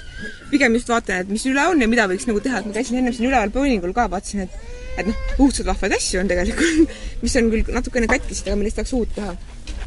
pigem 0.53 0.79
just 0.79 0.88
vaatan, 0.88 1.20
et 1.20 1.35
mis 1.37 1.44
üle 1.51 1.66
on 1.68 1.85
ja 1.85 1.90
mida 1.90 2.09
võiks 2.09 2.25
nagu 2.31 2.40
teha, 2.40 2.62
et 2.62 2.70
ma 2.70 2.79
käisin 2.79 3.03
ennem 3.03 3.12
siin 3.12 3.29
üleval 3.29 3.53
bowlingul 3.53 3.92
ka, 3.97 4.09
vaatasin, 4.14 4.49
et 4.49 4.84
et 4.98 5.09
noh, 5.09 5.26
õudselt 5.38 5.68
vahvaid 5.70 5.96
asju 5.98 6.22
on 6.22 6.30
tegelikult, 6.30 6.94
mis 7.24 7.37
on 7.40 7.50
küll 7.52 7.74
natukene 7.74 8.11
katkised, 8.11 8.48
aga 8.48 8.61
millest 8.61 8.80
tahaks 8.80 8.96
uut 8.96 9.14
teha 9.16 9.35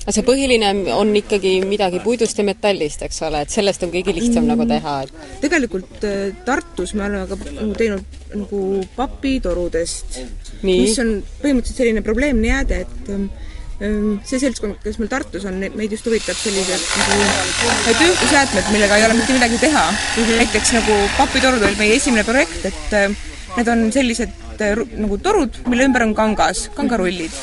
aga 0.08 0.14
see 0.16 0.24
põhiline 0.24 0.70
on 0.96 1.10
ikkagi 1.20 1.58
midagi 1.68 2.00
puidust 2.00 2.40
ja 2.40 2.46
metallist, 2.48 3.02
eks 3.04 3.18
ole, 3.28 3.42
et 3.44 3.52
sellest 3.52 3.82
on 3.84 3.92
kõige 3.92 4.14
lihtsam 4.16 4.46
mm. 4.46 4.54
nagu 4.54 4.68
teha, 4.70 4.94
et 5.04 5.42
tegelikult 5.44 6.06
äh, 6.08 6.30
Tartus 6.48 6.94
me 6.96 7.04
oleme 7.10 7.26
ka 7.28 7.36
nagu 7.58 7.76
teinud 7.76 8.16
nagu 8.32 8.62
papitorudest, 8.96 10.22
mis 10.64 10.96
on 11.04 11.12
põhimõtteliselt 11.42 11.84
selline 11.84 12.06
probleemne 12.08 12.54
jääde, 12.54 12.80
et 12.88 13.12
ähm, 13.12 13.28
ähm, 13.84 14.16
see 14.24 14.40
seltskond, 14.46 14.80
kes 14.86 14.96
meil 15.04 15.12
Tartus 15.12 15.44
on, 15.52 15.60
meid 15.76 15.92
just 15.92 16.08
huvitab 16.08 16.40
sellised 16.40 16.88
nagu 17.04 18.00
tööstusjäätmed, 18.00 18.72
millega 18.78 19.02
ei 19.02 19.10
ole 19.10 19.20
mitte 19.20 19.36
midagi 19.36 19.60
teha 19.68 19.86
mm. 19.92 20.24
-hmm. 20.24 20.44
näiteks 20.46 20.76
nagu 20.80 21.02
papitorud 21.20 21.68
oli 21.68 21.84
meie 21.84 22.00
esimene 22.00 22.24
projekt, 22.24 22.64
et 22.72 22.96
äh, 22.96 23.12
need 23.60 23.76
on 23.76 23.90
sellised 23.92 24.47
äh, 24.64 24.84
nagu 24.98 25.18
torud, 25.24 25.62
mille 25.68 25.88
ümber 25.88 26.06
on 26.08 26.14
kangas, 26.18 26.68
kangarullid. 26.76 27.34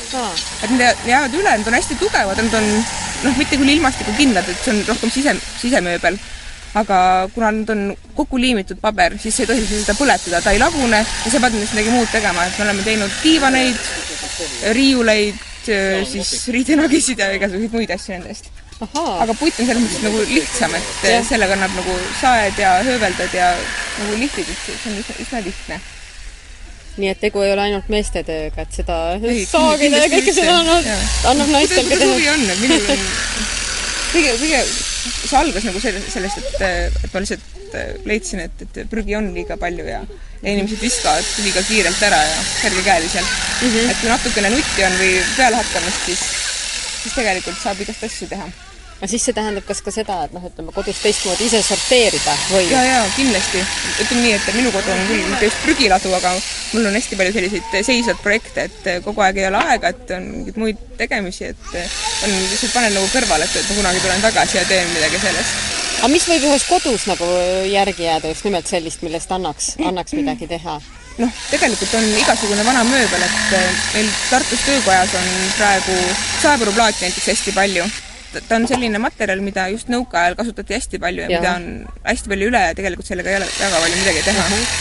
et 0.63 0.71
need 0.71 1.07
jäävad 1.07 1.35
üle, 1.37 1.57
nad 1.57 1.67
on 1.67 1.77
hästi 1.77 1.99
tugevad, 1.99 2.39
nad 2.41 2.57
on 2.61 2.71
noh, 3.25 3.37
mitte 3.39 3.59
küll 3.59 3.75
ilmastikukindlad, 3.75 4.49
et 4.49 4.63
see 4.63 4.73
on 4.73 4.81
rohkem 4.87 5.13
sise, 5.13 5.35
sisemööbel, 5.61 6.17
aga 6.75 6.99
kuna 7.33 7.51
nad 7.55 7.71
on 7.71 7.83
kokku 8.17 8.39
liimitud 8.41 8.81
paber, 8.81 9.15
siis 9.21 9.39
ei 9.39 9.49
tohi 9.49 9.63
seda 9.69 9.95
põletada, 9.97 10.41
ta 10.43 10.53
ei 10.55 10.59
lagune 10.61 10.99
ja 10.99 11.31
sa 11.31 11.39
pead 11.39 11.55
nendest 11.55 11.75
midagi 11.77 11.95
muud 11.95 12.11
tegema, 12.11 12.45
et 12.45 12.59
me 12.59 12.67
oleme 12.67 12.85
teinud 12.87 13.17
diivaneid, 13.23 13.89
riiuleid, 14.75 15.41
siis 16.11 16.35
riidenagisid 16.53 17.23
ja 17.23 17.31
igasuguseid 17.37 17.79
muid 17.79 17.95
asju 17.95 18.17
nendest. 18.17 18.51
aga 18.75 19.33
puit 19.39 19.55
on 19.55 19.69
selles 19.69 19.83
mõttes 19.85 20.03
nagu 20.03 20.23
lihtsam, 20.27 20.75
et 20.75 21.07
ja. 21.07 21.19
sellega 21.23 21.55
annab 21.55 21.77
nagu 21.79 21.99
saed 22.19 22.59
ja 22.59 22.77
hööveldad 22.83 23.33
ja 23.33 23.53
nagu 24.01 24.19
lihtid, 24.19 24.49
et 24.51 24.65
see 24.67 24.91
on 24.91 24.99
üsna, 24.99 25.21
üsna 25.23 25.45
lihtne 25.45 25.79
nii 26.97 27.11
et 27.11 27.21
tegu 27.21 27.43
ei 27.43 27.53
ole 27.53 27.65
ainult 27.67 27.89
meeste 27.91 28.23
tööga, 28.27 28.65
et 28.65 28.79
seda 28.79 28.99
saagida 29.55 30.03
ja 30.03 30.11
kõike 30.13 30.35
seda 30.35 30.59
annab, 30.61 30.91
annab 31.31 31.53
naistel 31.57 31.89
ka 31.89 31.99
teha. 31.99 32.11
huvi 32.13 32.29
on, 32.33 32.45
et 32.53 32.61
minul 32.63 32.93
on 32.95 33.09
kõige, 34.15 34.37
kõige, 34.43 34.61
see 35.15 35.39
algas 35.39 35.67
nagu 35.67 35.81
sellest, 35.83 36.13
sellest, 36.13 36.61
et, 36.61 37.03
et 37.03 37.11
ma 37.11 37.23
lihtsalt 37.23 37.75
äh, 37.75 37.91
leidsin, 38.07 38.45
et, 38.47 38.65
et 38.67 38.85
prügi 38.91 39.17
on 39.17 39.33
liiga 39.35 39.59
palju 39.61 39.89
ja 39.89 40.05
ja 40.45 40.51
inimesed 40.51 40.81
viskavad 40.81 41.25
liiga 41.41 41.63
kiirelt 41.65 42.01
ära 42.05 42.19
ja 42.21 42.37
kergekäeliselt 42.61 43.25
mm. 43.25 43.69
-hmm. 43.69 43.91
et 43.91 43.97
kui 44.01 44.09
natukene 44.09 44.49
nutti 44.53 44.85
on 44.85 44.97
või 44.99 45.11
pealehakkamist, 45.37 46.05
siis, 46.05 46.23
siis 47.01 47.15
tegelikult 47.17 47.57
saab 47.63 47.81
igast 47.81 48.03
asju 48.03 48.29
teha 48.29 48.49
aga 49.05 49.11
siis 49.11 49.25
see 49.27 49.35
tähendab 49.37 49.65
kas 49.67 49.83
ka 49.85 49.91
seda, 49.93 50.15
et 50.25 50.31
noh, 50.33 50.41
ütleme 50.47 50.73
kodus 50.73 50.97
teistmoodi 51.03 51.45
ise 51.45 51.59
sorteerida 51.61 52.33
või? 52.49 52.63
ja, 52.71 52.81
ja 52.81 53.01
kindlasti. 53.13 53.61
ütleme 54.01 54.23
nii, 54.23 54.31
et 54.33 54.47
minu 54.57 54.71
kodu 54.73 54.93
on 54.95 55.03
küll 55.05 55.27
mitte 55.29 55.45
just 55.45 55.59
prügiladu, 55.61 56.09
aga 56.17 56.31
mul 56.73 56.89
on 56.89 56.97
hästi 56.97 57.19
palju 57.19 57.35
selliseid 57.35 57.75
seisvaid 57.85 58.23
projekte, 58.23 58.65
et 58.65 59.05
kogu 59.05 59.21
aeg 59.21 59.37
ei 59.43 59.45
ole 59.51 59.61
aega, 59.61 59.91
et 59.93 60.13
on 60.17 60.25
mingeid 60.31 60.57
muid 60.57 60.81
tegemisi, 60.97 61.51
et 61.53 61.67
on 61.77 62.33
lihtsalt 62.33 62.73
panen 62.73 62.97
nagu 62.97 63.11
kõrvale, 63.13 63.45
et, 63.45 63.59
et 63.61 63.69
ma 63.69 63.77
kunagi 63.77 64.01
tulen 64.07 64.25
tagasi 64.25 64.57
ja 64.57 64.63
teen 64.71 64.89
midagi 64.95 65.21
sellest. 65.21 65.69
aga 65.99 66.09
mis 66.15 66.25
võib 66.31 66.47
ühes 66.49 66.65
kodus 66.71 67.05
nagu 67.11 67.29
järgi 67.69 68.07
jääda 68.07 68.31
just 68.33 68.47
nimelt 68.49 68.73
sellist, 68.73 69.05
millest 69.05 69.37
annaks, 69.37 69.75
annaks 69.85 70.17
midagi 70.17 70.49
teha? 70.49 70.79
noh, 71.21 71.37
tegelikult 71.51 71.93
on 72.01 72.09
igasugune 72.23 72.65
vana 72.65 72.81
mööbel, 72.89 73.29
et 73.29 73.53
meil 73.93 74.09
Tartus 74.31 74.65
töökojas 74.65 75.13
on 75.21 75.31
praegu 75.59 76.01
saepuruplaati 76.41 77.05
näiteks 77.05 77.31
hästi 77.35 77.55
palju 77.59 77.85
ta 78.47 78.59
on 78.59 78.67
selline 78.69 78.99
materjal, 79.01 79.41
mida 79.45 79.67
just 79.73 79.91
nõukaajal 79.93 80.37
kasutati 80.39 80.77
hästi 80.77 81.01
palju 81.03 81.25
ja, 81.25 81.29
ja 81.31 81.39
mida 81.41 81.53
on 81.59 81.67
hästi 82.05 82.31
palju 82.31 82.49
üle 82.51 82.61
ja 82.67 82.75
tegelikult 82.77 83.09
sellega 83.09 83.31
ei 83.31 83.39
ole 83.39 83.49
väga 83.57 83.81
palju 83.83 84.01
midagi 84.01 84.25
teha 84.27 84.45
uh. 84.45 84.53
-huh. 84.53 84.73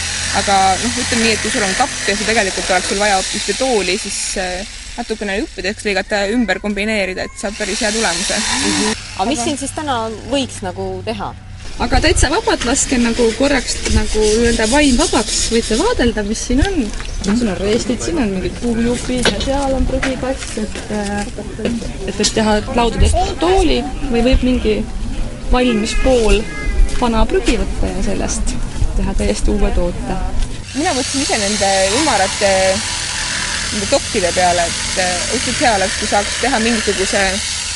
aga 0.42 0.58
noh, 0.82 0.98
ütleme 1.04 1.22
nii, 1.22 1.36
et 1.36 1.42
kui 1.44 1.54
sul 1.54 1.66
on 1.66 1.76
kapp 1.78 2.08
ja 2.08 2.16
sul 2.16 2.30
tegelikult 2.30 2.70
oleks 2.70 2.92
sul 2.92 3.02
vaja 3.04 3.20
hoopis 3.20 3.48
tooli, 3.58 3.98
siis 3.98 4.20
äh, 4.42 4.76
natukene 4.98 5.38
juppideks 5.40 5.86
lõigata, 5.86 6.24
ümber 6.34 6.60
kombineerida, 6.62 7.26
et 7.26 7.40
saab 7.40 7.56
päris 7.58 7.82
hea 7.82 7.92
tulemuse 7.94 8.38
uh. 8.38 8.52
-huh. 8.66 9.02
aga 9.16 9.30
mis 9.30 9.44
siin 9.44 9.58
siis 9.58 9.74
täna 9.74 10.04
võiks 10.30 10.62
nagu 10.66 11.02
teha? 11.04 11.34
Aga 11.82 11.98
täitsa 12.04 12.30
vabalt 12.30 12.64
laske 12.68 12.98
nagu 13.02 13.26
korraks 13.38 13.76
nagu 13.94 14.22
nii-öelda 14.22 14.66
vaim 14.70 14.98
vabaks, 14.98 15.38
võite 15.52 15.78
vaadelda, 15.80 16.22
mis 16.28 16.42
siin 16.48 16.62
on. 16.62 16.76
siin 17.24 17.48
on 17.50 17.56
restid, 17.58 18.02
siin 18.04 18.20
on 18.22 18.30
mingid 18.36 18.54
puujupid 18.62 19.30
ja 19.32 19.40
seal 19.42 19.74
on 19.74 19.86
prügikass, 19.88 20.58
et 20.62 20.78
et, 20.94 22.12
et 22.12 22.34
teha 22.38 22.60
laudadest 22.76 23.34
tooli 23.40 23.80
või 24.12 24.22
võib 24.28 24.46
mingi 24.46 24.76
valmis 25.50 25.96
pool 26.04 26.42
vana 27.00 27.24
prügi 27.26 27.58
võtta 27.58 27.90
ja 27.90 28.06
sellest 28.06 28.54
teha 28.96 29.14
täiesti 29.18 29.50
uue 29.50 29.70
toote. 29.74 30.18
mina 30.74 30.94
mõtlesin 30.94 31.26
ise 31.26 31.38
nende 31.42 31.72
ümarate 32.00 32.52
nende 33.74 33.90
dokkide 33.90 34.30
peale, 34.36 34.68
et 34.70 35.02
õudselt 35.34 35.60
hea 35.60 35.74
oleks, 35.80 35.98
kui 35.98 36.08
saaks 36.12 36.40
teha 36.40 36.62
mingisuguse 36.62 37.24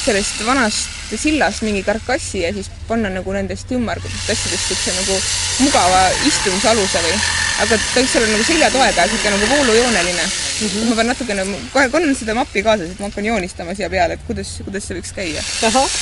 sellest 0.05 0.45
vanast 0.47 1.17
sillast 1.19 1.65
mingi 1.67 1.83
karkassi 1.83 2.45
ja 2.45 2.53
siis 2.55 2.71
panna 2.89 3.13
nagu 3.13 3.37
nendest 3.37 3.71
ümmargutest 3.77 4.33
asjadest 4.35 4.73
niisuguse 4.73 4.97
nagu 5.01 5.21
mugava 5.67 6.03
istumisaluse 6.31 7.05
või 7.05 7.19
aga 7.59 7.79
ta 7.79 8.01
võiks 8.01 8.15
olla 8.19 8.29
nagu 8.33 8.45
seljatoega, 8.47 9.07
niisugune 9.11 9.35
nagu 9.35 9.49
voolujooneline 9.53 10.25
mm. 10.25 10.69
-hmm. 10.69 10.89
ma 10.89 10.97
pean 10.99 11.11
natukene, 11.11 11.47
kohe 11.73 11.89
kannan 11.95 12.15
seda 12.19 12.35
mappi 12.39 12.63
kaasas, 12.67 12.93
et 12.93 13.01
ma 13.03 13.09
hakkan 13.09 13.27
joonistama 13.31 13.75
siia 13.79 13.91
peale, 13.91 14.19
et 14.19 14.27
kuidas, 14.27 14.53
kuidas 14.65 14.87
see 14.89 14.99
võiks 14.99 15.15
käia. 15.17 15.43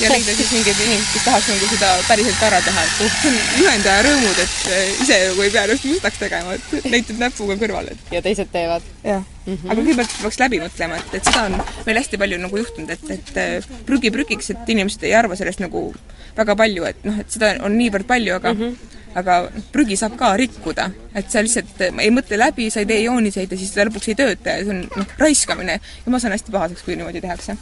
ja 0.01 0.11
leida 0.13 0.35
siis 0.35 0.51
mingeid 0.51 0.83
inimesi, 0.85 1.07
kes 1.13 1.25
tahaks 1.29 1.47
nagu 1.53 1.71
seda 1.71 1.93
päriselt 2.07 2.43
ära 2.49 2.61
teha, 2.67 2.83
et 2.83 3.01
uh, 3.05 3.15
see 3.21 3.31
on 3.31 3.63
juhendaja 3.63 4.03
rõõmud, 4.09 4.43
et 4.43 4.59
äh, 4.73 5.01
ise 5.05 5.19
nagu 5.29 5.47
ei 5.47 5.55
pea 5.55 5.63
ennast 5.63 5.89
mustaks 5.89 6.21
tegema, 6.25 6.59
et 6.59 6.77
näitad 6.93 7.23
näpuga 7.23 7.57
kõrvale, 7.63 7.97
ja 8.11 8.21
teised 8.25 8.53
teevad? 8.53 8.85
jah 9.03 9.23
mm. 9.47 9.53
-hmm. 9.55 9.71
aga 9.71 9.81
kõigepealt 9.81 10.19
peaks 10.21 10.39
läbi 10.43 10.61
mõtlema, 10.61 11.01
et, 11.01 11.17
et 11.19 11.31
seda 11.31 11.47
on 11.49 11.57
meil 11.85 12.01
hästi 12.01 12.21
palju 12.21 12.41
nagu 12.43 12.61
juhtunud, 12.63 12.93
et, 12.93 13.09
et 13.17 13.41
äh, 13.41 13.81
prügi 13.89 14.13
prügiks, 14.13 14.53
et 14.53 14.69
inimesed 14.75 15.03
ei 15.09 15.15
arva 15.17 15.39
sellest 15.39 15.63
nagu 15.63 15.89
väga 16.37 16.55
palju, 16.55 16.76
et 16.85 17.03
noh, 17.05 17.19
et 17.19 17.31
seda 17.31 17.55
on 17.65 17.77
niivõrd 17.77 18.05
palju, 18.07 18.35
aga 18.35 18.53
mm 18.53 18.61
-hmm 18.61 18.93
aga 19.17 19.37
prügi 19.73 19.97
saab 19.97 20.17
ka 20.19 20.35
rikkuda, 20.37 20.89
et 21.15 21.31
sa 21.31 21.41
lihtsalt 21.41 21.81
ei 21.87 22.11
mõtle 22.13 22.37
läbi, 22.37 22.69
sa 22.69 22.83
ei 22.83 22.89
tee 22.89 23.01
jooniseid 23.05 23.51
ja 23.51 23.57
siis 23.57 23.73
ta 23.73 23.87
lõpuks 23.87 24.11
ei 24.11 24.19
tööta 24.19 24.57
ja 24.57 24.65
see 24.65 24.75
on 24.75 24.83
noh, 24.85 25.15
raiskamine 25.17 25.79
ja 25.79 26.13
ma 26.13 26.19
saan 26.21 26.35
hästi 26.35 26.53
pahaseks, 26.53 26.85
kui 26.85 26.97
niimoodi 26.99 27.23
tehakse 27.23 27.57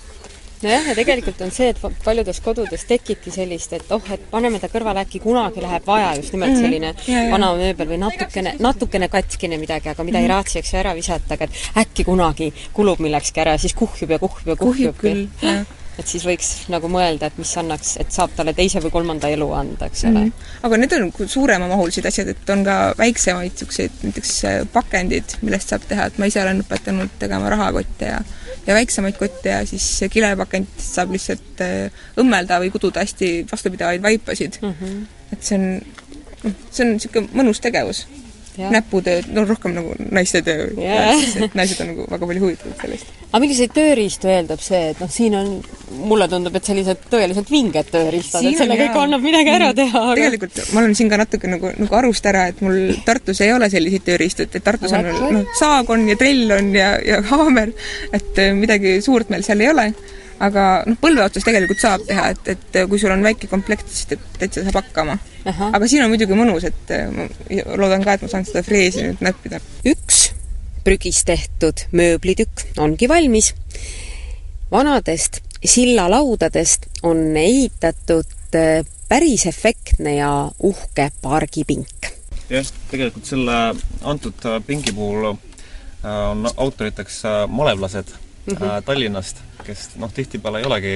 nojah, 0.63 0.89
ja 0.89 0.95
tegelikult 0.97 1.41
on 1.45 1.53
see, 1.53 1.69
et 1.71 1.79
paljudes 2.03 2.41
kodudes 2.43 2.85
tekibki 2.89 3.31
sellist, 3.31 3.75
et 3.77 3.93
oh, 3.95 4.11
et 4.11 4.27
paneme 4.31 4.59
ta 4.59 4.69
kõrvale, 4.71 5.05
äkki 5.05 5.21
kunagi 5.23 5.63
läheb 5.63 5.87
vaja 5.87 6.15
just 6.19 6.35
nimelt 6.35 6.55
mhm. 6.55 6.65
selline 6.65 6.91
mm 6.91 6.99
-hmm. 7.07 7.31
vana 7.31 7.53
mööbel 7.61 7.91
või 7.93 8.01
natukene, 8.03 8.55
natukene 8.59 9.09
katkine 9.09 9.57
midagi, 9.61 9.89
aga 9.89 10.03
mida 10.03 10.19
mm 10.19 10.21
-hmm. 10.21 10.25
ei 10.25 10.27
mhm. 10.27 10.35
raatsi, 10.35 10.59
eks 10.59 10.73
ju, 10.73 10.79
ära 10.79 10.95
visata, 10.95 11.33
aga 11.33 11.43
et 11.45 11.51
äkki 11.85 12.03
kunagi 12.03 12.53
kulub 12.73 12.99
millekski 12.99 13.39
ära, 13.39 13.57
siis 13.57 13.73
kuhjub 13.73 14.09
ja 14.09 14.19
kuhjub 14.19 14.47
ja 14.47 14.55
kuhjub. 14.55 14.95
kuhjub 14.95 15.01
küll, 15.01 15.27
jah 15.41 15.65
et 15.99 16.07
siis 16.07 16.25
võiks 16.27 16.51
nagu 16.71 16.89
mõelda, 16.91 17.29
et 17.29 17.37
mis 17.39 17.51
annaks, 17.61 17.95
et 18.01 18.11
saab 18.13 18.33
talle 18.35 18.53
teise 18.57 18.81
või 18.83 18.93
kolmanda 18.93 19.29
elu 19.31 19.47
anda, 19.55 19.89
eks 19.89 20.05
ole 20.05 20.25
mm. 20.25 20.31
-hmm. 20.31 20.63
aga 20.67 20.79
need 20.81 20.95
on 20.97 21.29
suuremamahulised 21.35 22.05
asjad, 22.05 22.31
et 22.33 22.49
on 22.49 22.63
ka 22.67 22.77
väiksemaid 22.99 23.53
niisuguseid 23.55 24.03
näiteks 24.03 24.33
äh, 24.45 24.57
pakendid, 24.73 25.37
millest 25.41 25.71
saab 25.71 25.87
teha, 25.89 26.09
et 26.09 26.17
ma 26.17 26.29
ise 26.31 26.41
olen 26.43 26.63
õpetanud 26.65 27.19
tegema 27.19 27.49
rahakotte 27.53 28.11
ja 28.13 28.19
ja 28.67 28.73
väiksemaid 28.73 29.17
kotte 29.17 29.49
ja 29.49 29.65
siis 29.65 29.85
kilepakenditest 30.11 30.97
saab 30.97 31.11
lihtsalt 31.13 31.61
äh, 31.61 32.05
õmmelda 32.17 32.59
või 32.63 32.71
kududa 32.73 33.03
hästi 33.05 33.45
vastupidavaid 33.51 34.01
vaipasid 34.03 34.59
mm. 34.61 34.75
-hmm. 34.79 35.07
et 35.33 35.43
see 35.43 35.59
on, 35.59 35.67
noh, 36.43 36.61
see 36.71 36.85
on 36.85 36.95
niisugune 36.95 37.29
mõnus 37.33 37.61
tegevus 37.61 38.05
näputööd, 38.55 39.27
no 39.35 39.43
rohkem 39.47 39.75
nagu 39.75 39.93
naiste 40.15 40.41
töö 40.45 40.69
yeah., 40.79 41.19
et 41.43 41.55
naised 41.57 41.81
on 41.83 41.91
nagu 41.91 42.07
väga 42.11 42.29
palju 42.29 42.43
huvitatud 42.45 42.77
sellest. 42.81 43.11
Aga 43.35 43.43
milliseid 43.43 43.73
tööriistu 43.75 44.29
eeldab 44.31 44.61
see, 44.63 44.81
et 44.93 45.01
noh, 45.03 45.11
siin 45.11 45.35
on, 45.35 45.49
mulle 46.07 46.27
tundub, 46.31 46.55
et 46.55 46.67
sellised 46.67 47.05
tõeliselt 47.11 47.51
vinged 47.51 47.91
tööriistad, 47.91 48.47
et 48.47 48.59
sellega 48.59 48.87
ikka 48.87 49.03
annab 49.03 49.25
midagi 49.25 49.51
ära 49.51 49.69
mm. 49.73 49.79
teha 49.81 50.03
aga.... 50.05 50.17
tegelikult 50.21 50.61
ma 50.71 50.83
olen 50.83 50.95
siin 50.95 51.11
ka 51.11 51.19
natuke 51.19 51.51
nagu, 51.51 51.71
nagu 51.83 51.99
arust 51.99 52.29
ära, 52.31 52.47
et 52.53 52.61
mul 52.63 52.95
Tartus 53.05 53.43
ei 53.43 53.51
ole 53.53 53.69
selliseid 53.73 54.07
tööriistu, 54.07 54.47
et, 54.47 54.55
et 54.55 54.65
Tartus 54.65 54.95
on 54.95 55.09
noh, 55.35 55.47
saag 55.59 55.91
on 55.91 56.07
ja 56.07 56.17
trell 56.19 56.55
on 56.55 56.71
ja, 56.75 56.93
ja 57.03 57.19
haamer, 57.33 57.75
et 58.15 58.45
midagi 58.55 59.01
suurt 59.03 59.33
meil 59.33 59.43
seal 59.43 59.65
ei 59.65 59.73
ole 59.73 59.89
aga 60.43 60.65
noh, 60.87 60.97
põlve 60.99 61.23
otsas 61.23 61.45
tegelikult 61.47 61.81
saab 61.81 62.03
teha, 62.07 62.27
et, 62.33 62.51
et 62.55 62.79
kui 62.89 62.99
sul 63.01 63.13
on 63.13 63.23
väike 63.23 63.49
komplekt, 63.51 63.87
siis 63.91 64.19
täitsa 64.39 64.65
saab 64.65 64.81
hakkama. 64.81 65.17
aga 65.45 65.87
siin 65.87 66.03
on 66.05 66.11
muidugi 66.11 66.37
mõnus, 66.37 66.67
et 66.67 66.95
ma 67.15 67.27
loodan 67.79 68.03
ka, 68.03 68.17
et 68.17 68.25
ma 68.25 68.31
saan 68.31 68.47
seda 68.47 68.63
freesi 68.65 69.05
nüüd 69.05 69.23
näppida. 69.25 69.61
üks 69.91 70.14
prügist 70.85 71.25
tehtud 71.25 71.85
mööblitükk 71.91 72.77
ongi 72.77 73.09
valmis. 73.09 73.53
vanadest 74.71 75.41
sillalaudadest 75.65 76.85
on 77.03 77.37
ehitatud 77.37 78.55
äh, 78.55 78.85
päris 79.09 79.45
efektne 79.45 80.15
ja 80.15 80.51
uhke 80.59 81.09
pargipink. 81.21 82.11
jah, 82.49 82.65
tegelikult 82.91 83.25
selle 83.25 83.75
antud 84.03 84.45
äh, 84.45 84.61
pingi 84.67 84.93
puhul 84.93 85.31
äh, 85.31 86.29
on 86.29 86.47
autoriteks 86.57 87.23
malevlased 87.47 88.13
mm 88.45 88.57
-hmm. 88.57 88.81
Tallinnast 88.85 89.37
kes 89.65 89.89
noh, 90.01 90.11
tihtipeale 90.13 90.61
ei 90.61 90.69
olegi 90.69 90.95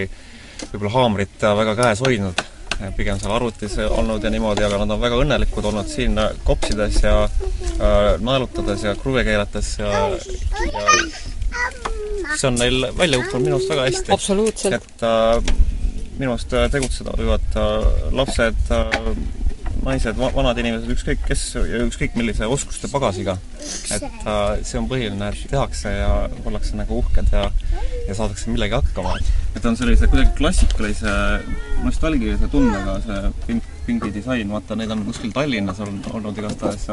võib-olla 0.71 0.93
haamrit 0.93 1.45
väga 1.61 1.75
käes 1.79 2.01
hoidnud, 2.03 2.41
pigem 2.97 3.19
seal 3.19 3.33
arvutis 3.35 3.77
olnud 3.89 4.23
ja 4.23 4.31
niimoodi, 4.33 4.63
aga 4.63 4.79
nad 4.81 4.95
on 4.95 5.01
väga 5.01 5.19
õnnelikud 5.23 5.65
olnud 5.71 5.89
siin 5.91 6.19
kopsides 6.47 7.01
ja 7.03 7.17
äh, 7.25 8.13
naelutades 8.23 8.85
ja 8.87 8.95
kruve 8.99 9.25
keerates 9.27 9.75
ja, 9.81 10.07
ja 10.69 10.85
see 12.37 12.47
on 12.47 12.59
neil 12.59 12.85
välja 12.97 13.19
kukkunud 13.21 13.45
minu 13.45 13.57
arust 13.57 13.69
väga 13.69 13.85
hästi. 13.87 14.11
absoluutselt. 14.11 14.73
et 14.73 15.03
äh, 15.03 15.53
minu 16.19 16.33
arust 16.35 16.55
tegutseda 16.71 17.15
võivad 17.19 17.59
äh, 17.59 17.89
lapsed 18.15 18.73
äh, 18.75 19.11
naised, 19.89 20.19
vanad 20.19 20.59
inimesed, 20.61 20.89
ükskõik 20.93 21.23
kes 21.27 21.43
ja 21.57 21.81
ükskõik 21.85 22.15
millise 22.19 22.47
oskuste 22.49 22.89
pagasiga. 22.91 23.37
et 23.59 24.03
äh, 24.03 24.63
see 24.63 24.79
on 24.79 24.87
põhiline, 24.89 25.31
et 25.33 25.49
tehakse 25.51 25.91
ja 25.91 26.11
ollakse 26.45 26.77
nagu 26.79 27.01
uhked 27.01 27.33
ja 27.33 27.49
ja 28.07 28.15
saadakse 28.17 28.49
millegi 28.53 28.77
hakkama. 28.77 29.17
et 29.55 29.65
on 29.65 29.77
sellise 29.77 30.07
kuidagi 30.07 30.35
klassikalise 30.37 31.13
nostalgilise 31.83 32.49
tundega 32.51 32.99
see 33.05 33.33
pink, 33.47 33.69
pingi 33.85 34.13
disain, 34.13 34.49
vaata 34.49 34.77
neid 34.79 34.91
on 34.95 35.05
kuskil 35.07 35.33
Tallinnas 35.35 35.81
on 35.85 36.01
olnud 36.13 36.37
igastahes 36.37 36.87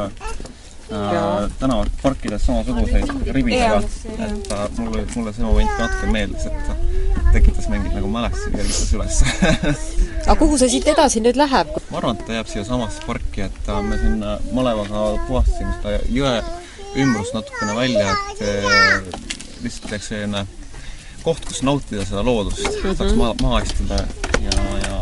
äh, 0.92 1.50
tänavaparkides 1.60 2.46
samasuguseid 2.46 3.32
ribidega, 3.34 3.80
et 4.26 4.52
äh, 4.52 4.66
mulle, 4.78 5.06
mulle 5.14 5.32
see 5.32 5.44
moment 5.44 5.78
natuke 5.80 6.10
meeldis, 6.12 6.46
et 6.46 7.32
tekitas 7.32 7.68
mingeid 7.72 7.96
nagu 7.98 8.10
mälestusi, 8.10 8.52
kergitas 8.54 8.92
üles 8.96 9.22
aga 10.26 10.36
kuhu 10.40 10.58
see 10.60 10.70
siit 10.76 10.88
edasi 10.90 11.22
nüüd 11.24 11.38
läheb? 11.38 11.72
ma 11.90 12.00
arvan, 12.00 12.18
et 12.18 12.26
ta 12.26 12.38
jääb 12.38 12.50
siiasamasse 12.50 13.04
parki, 13.06 13.46
et 13.46 13.72
äh, 13.72 13.82
me 13.86 13.98
siin 14.02 14.22
äh, 14.22 14.50
malevaga 14.56 15.06
puhastasime 15.28 15.74
seda 15.78 15.98
jõe 16.18 16.36
ümbrust 17.04 17.36
natukene 17.36 17.76
välja, 17.76 18.12
et 18.14 18.44
äh, 18.46 19.24
lihtsalt 19.64 19.92
oleks 19.92 20.10
selline 20.12 20.46
koht, 21.22 21.46
kus 21.46 21.62
nautida 21.66 22.04
seda 22.06 22.22
loodust 22.26 22.62
mm, 22.62 22.82
-hmm. 22.82 22.98
saaks 22.98 23.16
maha, 23.18 23.34
maha 23.42 23.62
istuda 23.66 24.02
ja, 24.42 24.58
ja 24.86 25.00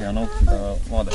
ja 0.00 0.12
nautida 0.12 0.76
vaadet. 0.90 1.14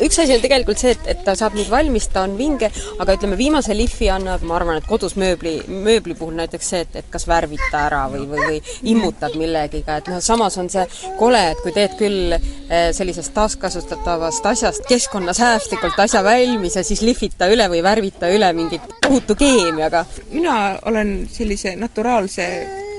Üks 0.00 0.18
asi 0.22 0.34
on 0.36 0.42
tegelikult 0.42 0.80
see, 0.80 0.94
et, 0.96 1.06
et 1.12 1.22
ta 1.26 1.34
saab 1.38 1.56
nüüd 1.58 1.68
valmis, 1.72 2.08
ta 2.12 2.24
on 2.26 2.36
vinge, 2.38 2.70
aga 3.02 3.16
ütleme, 3.16 3.36
viimase 3.38 3.76
lihvi 3.76 4.08
annab, 4.12 4.44
ma 4.48 4.56
arvan, 4.58 4.80
et 4.80 4.88
kodus 4.88 5.16
mööbli, 5.20 5.58
mööbli 5.68 6.16
puhul 6.18 6.36
näiteks 6.38 6.70
see, 6.72 6.82
et, 6.86 6.96
et 7.02 7.10
kas 7.12 7.26
värvid 7.28 7.62
ta 7.72 7.86
ära 7.88 8.02
või, 8.12 8.24
või, 8.30 8.46
või 8.48 8.60
immutad 8.94 9.36
millegiga, 9.38 9.98
et 10.00 10.10
noh, 10.12 10.22
samas 10.24 10.58
on 10.62 10.70
see 10.72 10.84
kole, 11.20 11.42
et 11.52 11.62
kui 11.64 11.74
teed 11.76 11.96
küll 12.00 12.36
eh, 12.36 12.90
sellisest 12.96 13.34
taaskasutatavast 13.36 14.46
asjast 14.52 14.86
keskkonnasäästlikult 14.88 16.00
asja 16.06 16.24
valmis 16.26 16.78
ja 16.78 16.84
siis 16.86 17.04
lihvid 17.04 17.36
ta 17.38 17.50
üle 17.52 17.68
või 17.72 17.82
värvid 17.84 18.20
ta 18.20 18.30
üle 18.32 18.52
mingit 18.56 18.86
puhutu 19.02 19.36
keemiaga. 19.38 20.04
mina 20.30 20.78
olen 20.88 21.28
sellise 21.30 21.76
naturaalse 21.76 22.48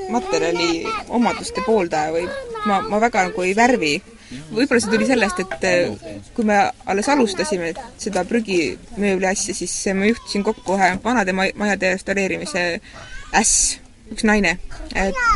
materjali 0.10 0.84
omaduste 1.10 1.64
pooldaja 1.66 2.12
või 2.14 2.28
ma, 2.66 2.82
ma 2.82 3.00
väga 3.02 3.30
nagu 3.30 3.46
ei 3.46 3.56
värvi 3.56 3.94
võib-olla 4.52 4.82
see 4.82 4.94
tuli 4.94 5.08
sellest, 5.10 5.44
et 5.44 5.68
eh, 5.70 6.18
kui 6.36 6.48
me 6.48 6.60
alles 6.90 7.10
alustasime 7.14 7.74
seda 8.02 8.26
prügimööbli 8.30 9.30
asja, 9.30 9.56
siis 9.58 9.76
ma 9.98 10.10
juhtisin 10.10 10.46
kokku 10.46 10.78
ühe 10.78 10.94
vanade 11.04 11.36
majade 11.36 11.96
restaureerimise 11.96 12.68
äss 13.34 13.83
üks 14.14 14.28
naine, 14.28 14.58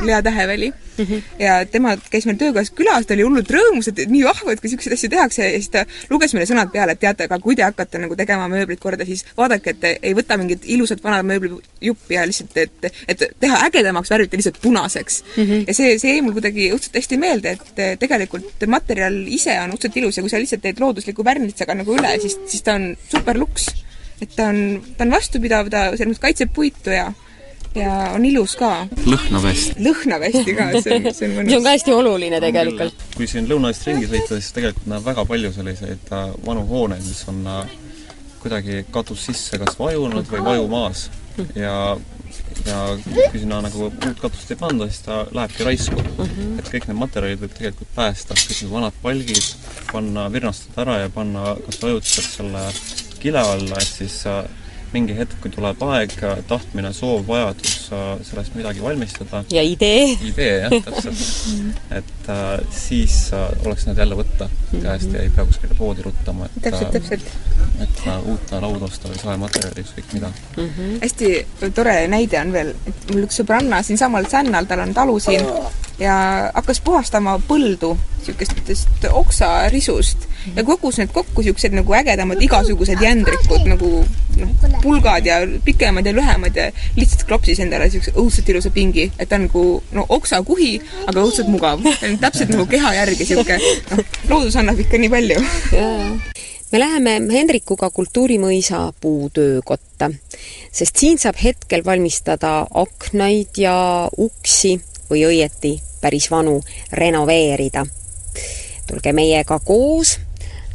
Lea 0.05 0.21
Täheväli 0.21 0.73
mm. 0.97 1.05
-hmm. 1.05 1.21
ja 1.39 1.65
tema 1.65 1.97
käis 2.11 2.25
meil 2.25 2.37
töökojas 2.37 2.71
külas, 2.71 3.05
ta 3.05 3.13
oli 3.13 3.25
hullult 3.25 3.51
rõõmus, 3.51 3.89
et 3.91 4.01
nii 4.09 4.23
vahva, 4.23 4.51
et 4.51 4.61
kui 4.61 4.69
niisuguseid 4.69 4.93
asju 4.93 5.09
tehakse 5.09 5.45
ja 5.45 5.51
siis 5.55 5.69
ta 5.69 5.85
luges 6.09 6.33
meile 6.33 6.47
sõnad 6.49 6.71
peale, 6.73 6.95
et 6.95 6.99
teate, 6.99 7.27
aga 7.27 7.39
kui 7.39 7.55
te 7.55 7.65
hakkate 7.65 8.01
nagu 8.01 8.15
tegema 8.15 8.47
mööblit 8.51 8.79
korda, 8.83 9.05
siis 9.05 9.25
vaadake, 9.37 9.75
et 9.75 9.87
ei 10.01 10.13
võta 10.17 10.37
mingit 10.37 10.65
ilusat 10.65 11.03
vana 11.03 11.23
mööblijuppi 11.23 12.17
ja 12.17 12.25
lihtsalt, 12.25 12.57
et 12.57 12.91
et 13.07 13.23
teha 13.39 13.61
ägedamaks, 13.67 14.11
värvite 14.13 14.37
lihtsalt 14.37 14.61
punaseks 14.61 15.23
mm. 15.23 15.43
-hmm. 15.43 15.63
ja 15.67 15.73
see, 15.73 15.99
see 15.99 16.15
jäi 16.15 16.21
mul 16.21 16.37
kuidagi 16.37 16.71
õudselt 16.73 17.01
hästi 17.01 17.17
meelde, 17.17 17.57
et 17.57 17.99
tegelikult 17.99 18.67
materjal 18.67 19.19
ise 19.27 19.59
on 19.59 19.75
õudselt 19.75 19.97
ilus 19.97 20.17
ja 20.17 20.23
kui 20.23 20.29
sa 20.29 20.39
lihtsalt 20.39 20.61
teed 20.61 20.79
loodusliku 20.79 21.25
värnitsaga 21.25 21.75
nagu 21.75 21.95
üle, 21.95 22.19
siis, 22.21 22.39
siis 22.47 22.63
ta 22.63 22.73
on 22.73 22.95
super 23.11 23.37
luks. 23.37 23.67
et 24.21 24.35
ta 24.35 24.47
on, 24.49 24.81
ta 24.97 25.03
on 25.03 25.11
vastupidav, 25.11 25.69
ta 25.69 25.91
selles 25.91 26.07
mõttes 26.07 26.21
kaitseb 26.21 26.53
puitu 26.53 26.89
ja 26.89 27.11
ja 27.77 27.93
on 28.15 28.25
ilus 28.25 28.55
ka. 28.59 28.71
lõhnav 29.05 29.47
hästi. 29.47 29.77
lõhnav 29.87 30.25
hästi 30.27 30.55
ka, 30.57 30.67
see 30.81 30.97
on, 30.97 31.09
see 31.13 31.29
on 31.29 31.35
mõnus. 31.37 31.51
see 31.51 31.59
on 31.59 31.67
ka 31.67 31.75
hästi 31.75 31.95
oluline 31.97 32.41
tegelikult. 32.43 33.07
kui 33.15 33.29
siin 33.29 33.49
Lõuna-Eestis 33.49 33.91
ringi 33.91 34.11
sõita, 34.11 34.39
siis 34.39 34.53
tegelikult 34.57 34.91
näeb 34.93 35.07
väga 35.07 35.25
palju 35.31 35.53
selliseid 35.55 36.13
äh, 36.17 36.27
vanu 36.45 36.65
hooneid, 36.69 37.05
mis 37.05 37.23
on 37.31 37.41
äh, 37.53 37.77
kuidagi 38.41 38.83
katus 38.91 39.25
sisse 39.29 39.59
kas 39.61 39.79
vajunud 39.79 40.29
või 40.31 40.43
vajumaas 40.51 41.07
ja 41.55 41.97
ja 42.65 42.77
kui 43.31 43.39
sinna 43.39 43.59
nagu 43.61 43.87
uut 43.87 44.21
katust 44.21 44.51
ei 44.51 44.59
panda, 44.59 44.87
siis 44.89 45.03
ta 45.05 45.19
lähebki 45.31 45.65
raisku 45.67 45.97
mm. 46.01 46.29
-hmm. 46.29 46.59
et 46.59 46.69
kõik 46.73 46.87
need 46.89 46.99
materjalid 46.99 47.41
võib 47.43 47.53
tegelikult 47.57 47.91
päästa, 47.95 48.37
kõik 48.37 48.61
need 48.61 48.71
vanad 48.71 49.01
palgid 49.01 49.49
panna, 49.91 50.27
virnastada 50.33 50.81
ära 50.85 50.97
ja 51.03 51.09
panna 51.13 51.55
kas 51.65 51.81
või 51.83 51.91
ajutiselt 51.91 52.31
selle 52.31 52.63
kile 53.19 53.39
alla, 53.39 53.81
et 53.81 53.93
siis 53.99 54.25
äh, 54.27 54.43
mingi 54.95 55.15
hetk, 55.17 55.37
kui 55.43 55.51
tuleb 55.53 55.81
aeg, 55.87 56.13
tahtmine, 56.49 56.93
soov, 56.95 57.25
vajadus 57.27 57.89
sellest 58.27 58.55
midagi 58.57 58.83
valmistada. 58.83 59.43
ja 59.51 59.63
idee. 59.63 60.13
idee, 60.31 60.53
jah, 60.65 60.77
täpselt. 60.87 61.25
et 61.99 62.16
äh, 62.29 62.59
siis 62.71 63.17
oleks 63.65 63.87
need 63.87 63.97
jälle 63.97 64.17
võtta 64.19 64.49
käest 64.71 65.13
ja 65.13 65.23
ei 65.23 65.31
pea 65.33 65.45
kuskile 65.47 65.77
poodi 65.77 66.05
ruttama, 66.05 66.45
et 66.45 66.61
täpselt, 66.67 66.91
täpselt. 66.91 67.25
et 67.83 68.03
uut 68.25 68.51
lauda 68.51 68.89
osta 68.89 69.11
või 69.11 69.21
saematerjali, 69.21 69.85
ükskõik 69.85 70.13
mida 70.17 70.29
mm. 70.29 70.69
-hmm. 70.69 70.99
hästi 71.01 71.71
tore 71.75 71.97
näide 72.11 72.41
on 72.41 72.53
veel, 72.53 72.73
et 72.87 73.11
mul 73.11 73.27
üks 73.27 73.41
sõbranna 73.41 73.83
siinsamal 73.83 74.27
Sännal, 74.31 74.65
tal 74.65 74.83
on 74.83 74.93
talu 74.93 75.19
siin 75.23 75.45
ja 75.99 76.15
hakkas 76.53 76.81
puhastama 76.81 77.39
põldu 77.47 77.95
niisugustest 78.17 79.07
oksarisust 79.11 80.27
ja 80.55 80.63
kogus 80.63 80.97
need 80.99 81.11
kokku 81.13 81.41
niisugused 81.41 81.73
nagu 81.73 81.93
ägedamad 81.97 82.41
igasugused 82.43 83.01
jändrikud 83.01 83.65
nagu 83.69 83.89
noh, 84.37 84.51
pulgad 84.83 85.25
ja 85.25 85.39
pikemad 85.65 86.05
ja 86.05 86.13
lühemad 86.13 86.55
ja 86.55 86.67
lihtsalt 86.95 87.23
klopsis 87.29 87.61
endale 87.63 87.87
niisuguse 87.87 88.13
õudselt 88.15 88.51
ilusa 88.51 88.71
pingi, 88.73 89.07
et 89.17 89.29
ta 89.29 89.39
on 89.39 89.47
nagu 89.47 89.63
no 89.97 90.05
oksakuhi, 90.17 90.73
aga 91.07 91.23
õudselt 91.23 91.49
mugav. 91.51 91.81
täpselt 92.21 92.53
nagu 92.53 92.65
keha 92.69 92.93
järgi 93.01 93.23
niisugune, 93.23 93.59
noh, 93.91 94.19
loodus 94.29 94.55
annab 94.59 94.79
ikka 94.79 94.99
nii 95.01 95.13
palju 95.13 95.39
me 96.71 96.79
läheme 96.79 97.21
Hendrikuga 97.31 97.89
Kultuurimõisa 97.89 98.93
puutöökotta, 99.01 100.11
sest 100.71 100.99
siin 100.99 101.19
saab 101.19 101.39
hetkel 101.43 101.85
valmistada 101.85 102.67
aknaid 102.73 103.59
ja 103.61 103.75
uksi 104.17 104.75
või 105.09 105.23
õieti 105.29 105.77
päris 106.01 106.31
vanu 106.31 106.61
renoveerida. 106.91 107.85
tulge 108.87 109.13
meiega 109.13 109.59
koos, 109.59 110.17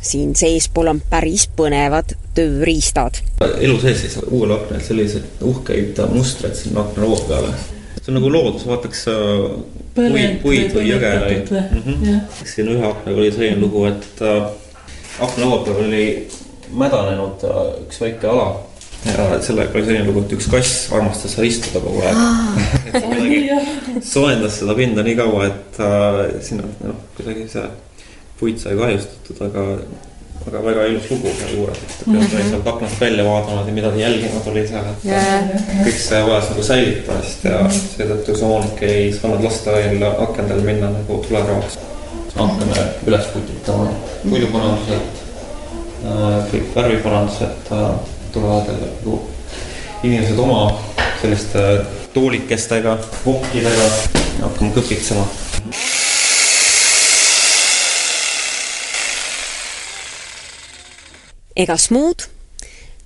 siin 0.00 0.34
seespool 0.36 0.86
on 0.86 1.02
päris 1.10 1.48
põnevad 1.56 2.16
tööriistad. 2.34 3.22
elu 3.60 3.80
sees 3.80 4.00
siis 4.00 4.18
uuel 4.30 4.56
aknal 4.56 4.80
sellised 4.80 5.40
uhkeid 5.40 6.00
mustreid 6.12 6.54
sinna 6.54 6.80
aknalaua 6.80 7.20
peale. 7.28 7.54
see 8.02 8.08
on 8.08 8.14
nagu 8.14 8.32
loodus, 8.32 8.66
vaataks 8.66 9.04
puid, 9.94 10.36
puid 10.42 10.74
või 10.76 10.88
jõge 10.88 11.12
või? 11.22 11.38
mm 11.60 11.82
-hmm. 11.86 12.20
siin 12.48 12.68
ühe 12.74 12.84
aknaga 12.88 13.16
oli 13.18 13.32
selline 13.32 13.60
lugu, 13.60 13.84
et 13.90 14.22
äh, 14.22 14.50
aknalaua 15.20 15.64
peal 15.64 15.80
oli 15.86 16.04
mädanenud 16.72 17.44
äh, 17.48 17.64
üks 17.86 18.00
väike 18.00 18.28
ala. 18.28 18.52
Ja 19.02 19.40
sellega 19.42 19.74
oli 19.74 19.84
selline 19.84 20.06
lugu, 20.06 20.22
et 20.22 20.32
üks 20.36 20.46
kass 20.50 20.92
armastas 20.94 21.34
seal 21.34 21.48
istuda 21.48 21.82
kogu 21.82 22.04
aeg. 22.06 22.16
Kuidagi 23.02 24.00
soojendas 24.00 24.60
seda 24.60 24.76
pinda 24.78 25.02
nii 25.02 25.16
kaua, 25.18 25.48
et 25.50 25.80
äh, 25.82 26.20
sinna 26.40 26.70
noh, 26.84 27.02
kuidagi 27.16 27.48
see 27.50 27.66
puit 28.38 28.62
sai 28.62 28.76
kahjustatud, 28.78 29.42
aga 29.48 29.66
aga 30.46 30.62
väga 30.64 30.86
ilus 30.90 31.08
lugu 31.10 31.32
seal 31.38 31.54
juures, 31.56 31.78
et 31.84 32.06
mm 32.06 32.20
-hmm. 32.20 32.50
sealt 32.50 32.66
aknast 32.66 33.00
välja 33.00 33.24
vaatama 33.24 33.64
ja 33.66 33.72
midagi 33.72 34.00
jälginud 34.00 34.46
oli 34.52 34.66
seal, 34.68 34.84
et 34.90 35.04
yeah. 35.04 35.42
kõik 35.86 35.98
see 35.98 36.22
vajas 36.26 36.50
nagu 36.50 36.62
säilitamist 36.62 37.44
ja 37.44 37.58
seetõttu 37.78 38.36
see 38.36 38.46
hoonek 38.46 38.82
ei 38.82 39.12
saanud 39.12 39.44
lasta 39.44 39.72
veel 39.72 40.02
akendel 40.10 40.60
minna 40.60 40.90
nagu 40.90 41.18
tulerõoks. 41.28 41.78
hakkame 42.34 42.86
üles 43.06 43.26
putitama 43.32 43.86
puiduparandused, 44.22 45.02
äh, 46.04 46.38
kõik 46.52 46.74
värviparandused 46.76 47.72
äh, 47.72 47.90
tulevad 48.32 48.66
nagu 48.72 49.20
inimesed 50.02 50.38
oma 50.38 50.80
selliste 51.20 51.84
toolikestega, 52.14 52.98
vokkidega, 53.26 53.88
hakkame 54.40 54.70
kõpitsema 54.74 55.26
egas 61.56 61.90
muud, 61.90 62.26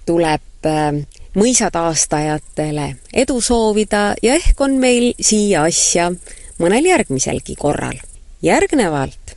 tuleb 0.07 0.67
äh, 0.67 0.93
mõisataastajatele 1.37 2.89
edu 3.13 3.41
soovida 3.41 4.15
ja 4.23 4.37
ehk 4.41 4.61
on 4.61 4.79
meil 4.81 5.13
siia 5.21 5.67
asja 5.69 6.11
mõnel 6.59 6.89
järgmiselgi 6.89 7.57
korral. 7.59 7.99
järgnevalt 8.43 9.37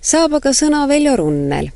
saab 0.00 0.34
aga 0.40 0.52
sõna 0.52 0.88
Veljo 0.88 1.16
Runnel. 1.16 1.70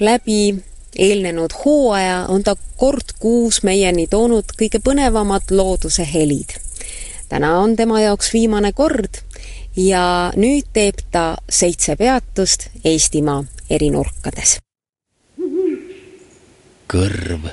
läbi 0.00 0.56
eelnenud 0.98 1.52
hooaja 1.64 2.26
on 2.28 2.42
ta 2.42 2.56
kord 2.76 3.16
kuus 3.20 3.62
meieni 3.62 4.06
toonud 4.06 4.52
kõige 4.60 4.80
põnevamad 4.80 5.50
looduse 5.50 6.06
helid. 6.12 6.56
täna 7.28 7.58
on 7.60 7.76
tema 7.76 8.00
jaoks 8.00 8.32
viimane 8.32 8.72
kord 8.72 9.20
ja 9.76 10.32
nüüd 10.36 10.72
teeb 10.72 11.04
ta 11.10 11.36
seitse 11.48 11.96
peatust 11.96 12.68
Eestimaa 12.84 13.44
eri 13.70 13.90
nurkades. 13.90 14.58
Kõrv 16.96 17.48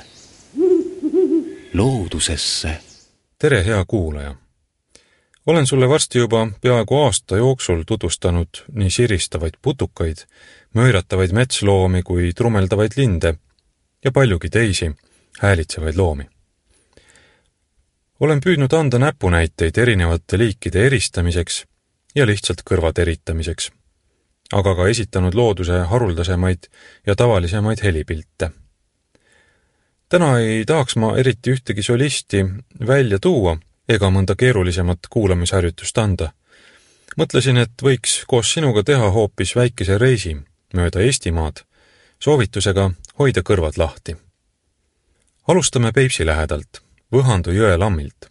loodusesse. 1.74 2.70
tere, 3.38 3.64
hea 3.64 3.84
kuulaja! 3.84 4.34
olen 5.46 5.66
sulle 5.66 5.88
varsti 5.88 6.18
juba 6.18 6.48
peaaegu 6.60 7.02
aasta 7.02 7.36
jooksul 7.36 7.82
tutvustanud 7.86 8.48
nii 8.72 8.90
siristavaid 8.90 9.58
putukaid, 9.62 10.24
mööratavaid 10.74 11.36
metsloomi 11.36 12.02
kui 12.02 12.32
trumeldavaid 12.32 12.96
linde 12.96 13.34
ja 14.04 14.12
paljugi 14.12 14.48
teisi 14.48 14.90
häälitsevaid 15.40 15.96
loomi. 15.96 16.24
olen 18.20 18.40
püüdnud 18.40 18.80
anda 18.80 18.98
näpunäiteid 18.98 19.76
erinevate 19.76 20.38
liikide 20.38 20.86
eristamiseks 20.86 21.64
ja 22.14 22.26
lihtsalt 22.26 22.64
kõrvade 22.70 23.02
eritamiseks, 23.02 23.72
aga 24.52 24.74
ka 24.74 24.88
esitanud 24.88 25.34
looduse 25.34 25.84
haruldasemaid 25.92 26.70
ja 27.06 27.14
tavalisemaid 27.14 27.84
helipilte. 27.84 28.63
Täna 30.08 30.38
ei 30.38 30.64
tahaks 30.64 30.96
ma 30.96 31.16
eriti 31.18 31.52
ühtegi 31.52 31.82
solisti 31.82 32.44
välja 32.86 33.18
tuua 33.18 33.56
ega 33.88 34.10
mõnda 34.10 34.36
keerulisemat 34.36 34.98
kuulamisharjutust 35.10 35.98
anda. 35.98 36.32
mõtlesin, 37.16 37.56
et 37.56 37.82
võiks 37.82 38.24
koos 38.26 38.52
sinuga 38.52 38.82
teha 38.82 39.10
hoopis 39.10 39.56
väikese 39.56 39.98
reisi 39.98 40.36
mööda 40.74 41.00
Eestimaad, 41.00 41.64
soovitusega 42.18 42.90
hoida 43.18 43.40
kõrvad 43.42 43.78
lahti. 43.78 44.16
alustame 45.48 45.92
Peipsi 45.92 46.26
lähedalt, 46.26 46.82
Võhandu 47.12 47.52
jõe 47.52 47.76
lammilt. 47.78 48.30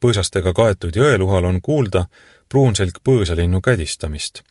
põõsastega 0.00 0.52
kaetud 0.52 0.96
jõeluhal 0.96 1.44
on 1.44 1.60
kuulda 1.60 2.06
pruunselg 2.48 2.98
põõsalinnu 3.04 3.60
kädistamist, 3.60 4.42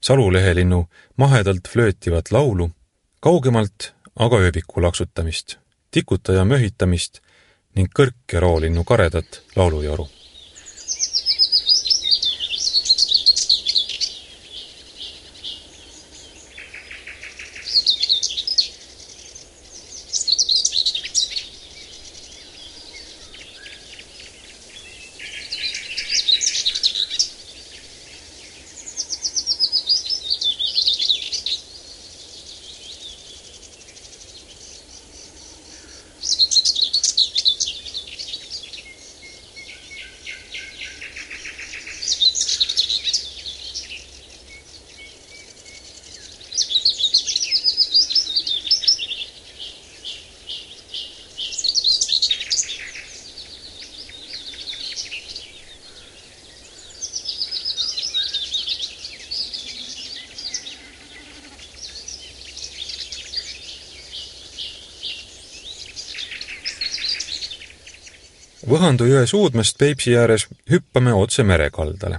salulehelinnu 0.00 0.88
mahedalt 1.16 1.68
flöötivat 1.68 2.30
laulu, 2.30 2.70
kaugemalt 3.20 3.92
aga 4.16 4.36
ööbiku 4.36 4.82
laksutamist, 4.82 5.58
tikutaja 5.96 6.44
möhitamist 6.44 7.22
ning 7.76 7.88
kõrk- 7.98 8.32
ja 8.32 8.40
roolinnu 8.44 8.84
karedat 8.84 9.40
laulujoru 9.56 10.08
Võhandu 68.66 69.06
jõe 69.06 69.26
suudmest 69.30 69.78
Peipsi 69.78 70.16
ääres 70.18 70.48
hüppame 70.70 71.12
otse 71.14 71.44
merekaldale, 71.46 72.18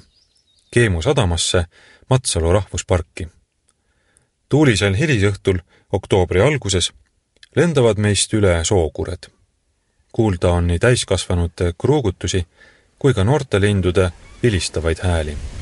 Keemu 0.72 1.02
sadamasse, 1.02 1.66
Matsalu 2.10 2.54
rahvusparki. 2.54 3.28
tuulisel 4.50 4.96
hilisõhtul 4.96 5.60
oktoobri 5.92 6.42
alguses 6.42 6.92
lendavad 7.56 7.98
meist 7.98 8.34
üle 8.34 8.64
sookured. 8.64 9.28
kuulda 10.12 10.52
on 10.52 10.68
nii 10.68 10.80
täiskasvanute 10.80 11.74
kruugutusi 11.78 12.48
kui 13.00 13.14
ka 13.14 13.24
noorte 13.24 13.62
lindude 13.62 14.12
vilistavaid 14.44 15.00
hääli 15.04 15.57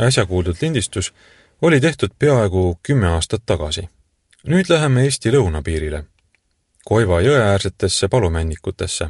äsja 0.00 0.26
kuuldud 0.26 0.56
lindistus 0.60 1.14
oli 1.62 1.80
tehtud 1.80 2.10
peaaegu 2.18 2.78
kümme 2.82 3.08
aastat 3.08 3.42
tagasi. 3.46 3.88
nüüd 4.46 4.64
läheme 4.68 5.02
Eesti 5.04 5.32
lõunapiirile, 5.32 6.04
Koiva 6.84 7.20
jõeäärsetesse 7.20 8.08
palumännikutesse. 8.08 9.08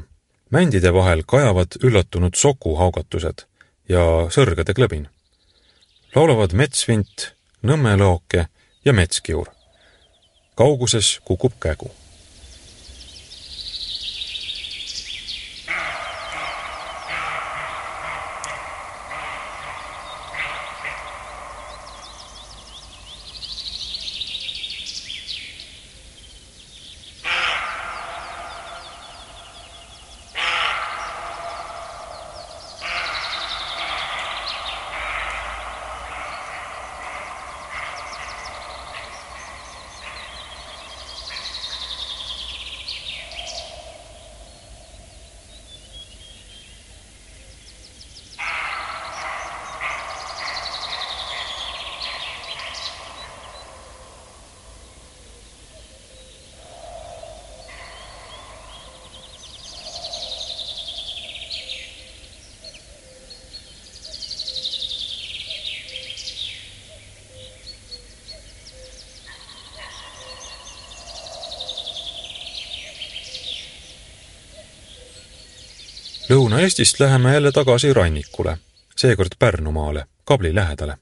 mändide 0.51 0.93
vahel 0.95 1.23
kajavad 1.27 1.67
üllatunud 1.83 2.35
sokuhaugatused 2.35 3.45
ja 3.89 4.01
sõrgede 4.31 4.75
klõbin. 4.75 5.09
laulavad 6.15 6.53
metsvint, 6.53 7.35
nõmmelooke 7.63 8.47
ja 8.85 8.93
metskiur. 8.93 9.47
kauguses 10.55 11.21
kukub 11.25 11.53
kägu 11.61 11.91
Lõuna-Eestist 76.29 77.01
läheme 77.01 77.33
jälle 77.33 77.53
tagasi 77.53 77.93
rannikule, 77.93 78.59
seekord 78.97 79.29
Pärnumaale, 79.39 80.05
kabli 80.25 80.55
lähedale. 80.55 80.97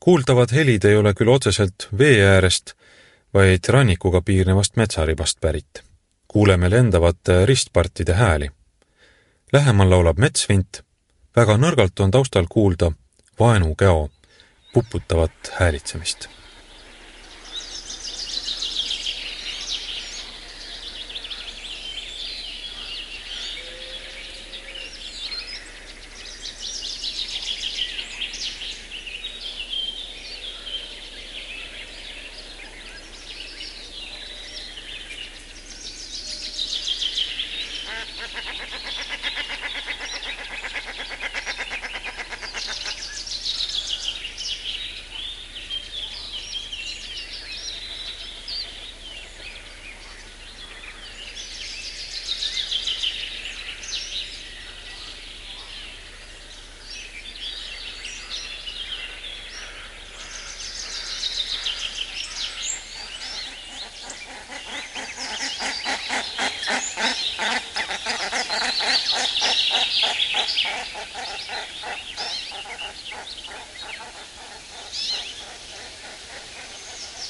kuuldavad 0.00 0.52
helid 0.52 0.84
ei 0.84 0.96
ole 0.96 1.14
küll 1.14 1.28
otseselt 1.28 1.88
vee 1.98 2.22
äärest, 2.26 2.72
vaid 3.34 3.68
rannikuga 3.68 4.22
piirnevast 4.22 4.76
metsaribast 4.76 5.40
pärit. 5.40 5.82
kuuleme 6.28 6.70
lendavate 6.70 7.46
ristpartide 7.46 8.14
hääli. 8.14 8.50
Lähemal 9.52 9.90
laulab 9.90 10.18
metsvint, 10.18 10.82
väga 11.36 11.56
nõrgalt 11.56 12.00
on 12.00 12.10
taustal 12.10 12.46
kuulda 12.48 12.92
vaenukäo 13.40 14.10
puputavat 14.72 15.52
häälitsemist 15.52 16.28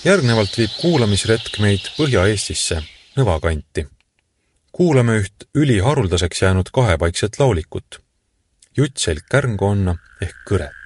järgnevalt 0.08 0.54
viib 0.56 0.72
kuulamisretk 0.80 1.58
meid 1.60 1.84
Põhja-Eestisse, 1.98 2.80
Nõva 3.18 3.34
kanti. 3.44 3.84
kuulame 4.72 5.18
üht 5.20 5.44
üliharuldaseks 5.54 6.42
jäänud 6.42 6.70
kahepaikset 6.72 7.36
laulikut. 7.38 8.00
jutt 8.76 8.96
selg 8.96 9.26
kärnkonna 9.28 9.96
ehk 10.22 10.36
kõret. 10.48 10.77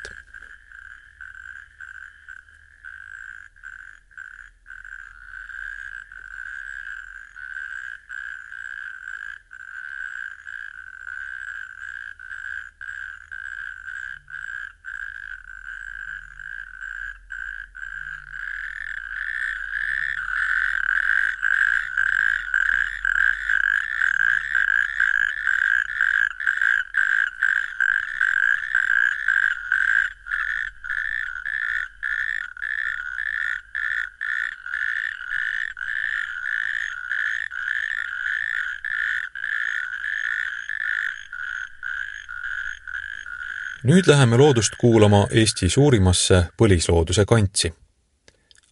Nüüd 43.85 44.07
läheme 44.07 44.37
loodust 44.37 44.77
kuulama 44.81 45.27
Eesti 45.31 45.69
suurimasse 45.69 46.45
põlislooduse 46.57 47.25
kantsi, 47.27 47.75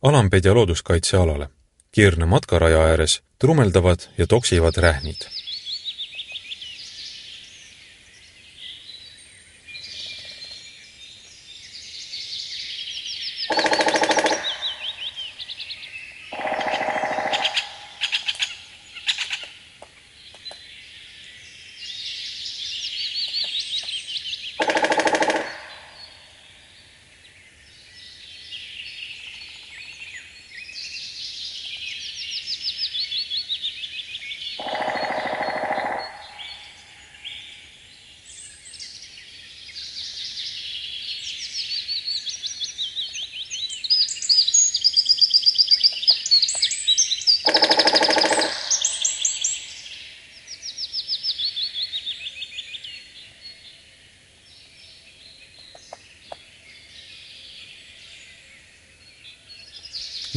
Alampedja 0.02 0.54
looduskaitsealale. 0.54 1.48
Kirne 1.92 2.26
matkaraja 2.26 2.80
ääres 2.80 3.20
trumeldavad 3.38 3.98
ja 4.18 4.26
toksivad 4.26 4.76
rähnid 4.76 5.39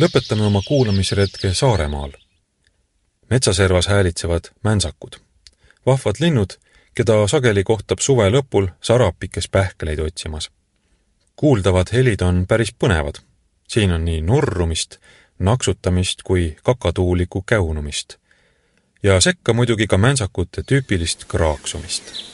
lõpetame 0.04 0.44
oma 0.44 0.62
kuulamisretke 0.68 1.54
Saaremaal. 1.54 2.12
metsaservas 3.30 3.88
häälitsevad 3.88 4.44
mäntsakud. 4.64 5.16
vahvad 5.86 6.16
linnud, 6.20 6.52
keda 6.96 7.28
sageli 7.28 7.64
kohtab 7.64 8.00
suve 8.00 8.30
lõpul 8.30 8.68
sarapikes 8.82 9.48
pähkleid 9.48 10.00
otsimas. 10.00 10.52
kuuldavad 11.36 11.88
helid 11.94 12.22
on 12.22 12.48
päris 12.48 12.74
põnevad. 12.84 13.22
siin 13.68 13.92
on 13.92 14.06
nii 14.06 14.22
nurrumist, 14.22 14.98
naksutamist 15.40 16.24
kui 16.24 16.58
kakatuuliku 16.64 17.42
käunumist. 17.42 18.18
ja 19.04 19.22
sekka 19.22 19.54
muidugi 19.54 19.88
ka 19.88 19.98
mäntsakute 19.98 20.64
tüüpilist 20.64 21.26
kraaksumist 21.28 22.34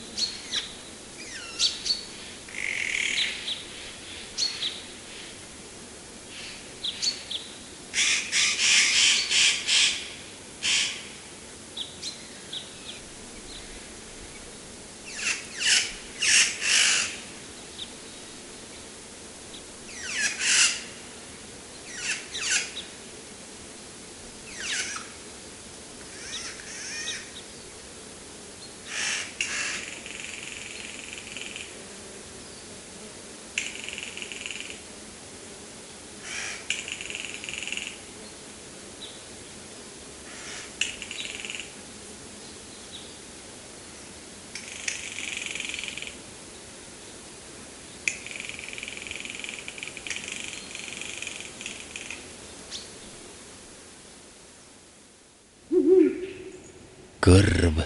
kõrv 57.29 57.83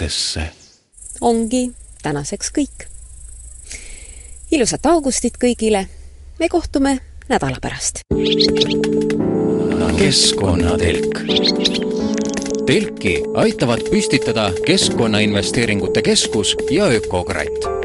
loodusesse. 0.00 0.40
ongi 1.20 1.72
tänaseks 2.02 2.50
kõik. 2.58 2.86
ilusat 4.50 4.86
augustit 4.86 5.32
kõigile. 5.44 5.86
me 6.38 6.48
kohtume 6.48 6.98
nädala 7.28 7.56
pärast. 7.62 8.00
keskkonnatelk 9.98 11.20
telki 12.66 13.22
aitavad 13.34 13.80
püstitada 13.90 14.52
Keskkonnainvesteeringute 14.66 16.02
Keskus 16.02 16.56
ja 16.70 16.86
Ökokratt 16.86 17.75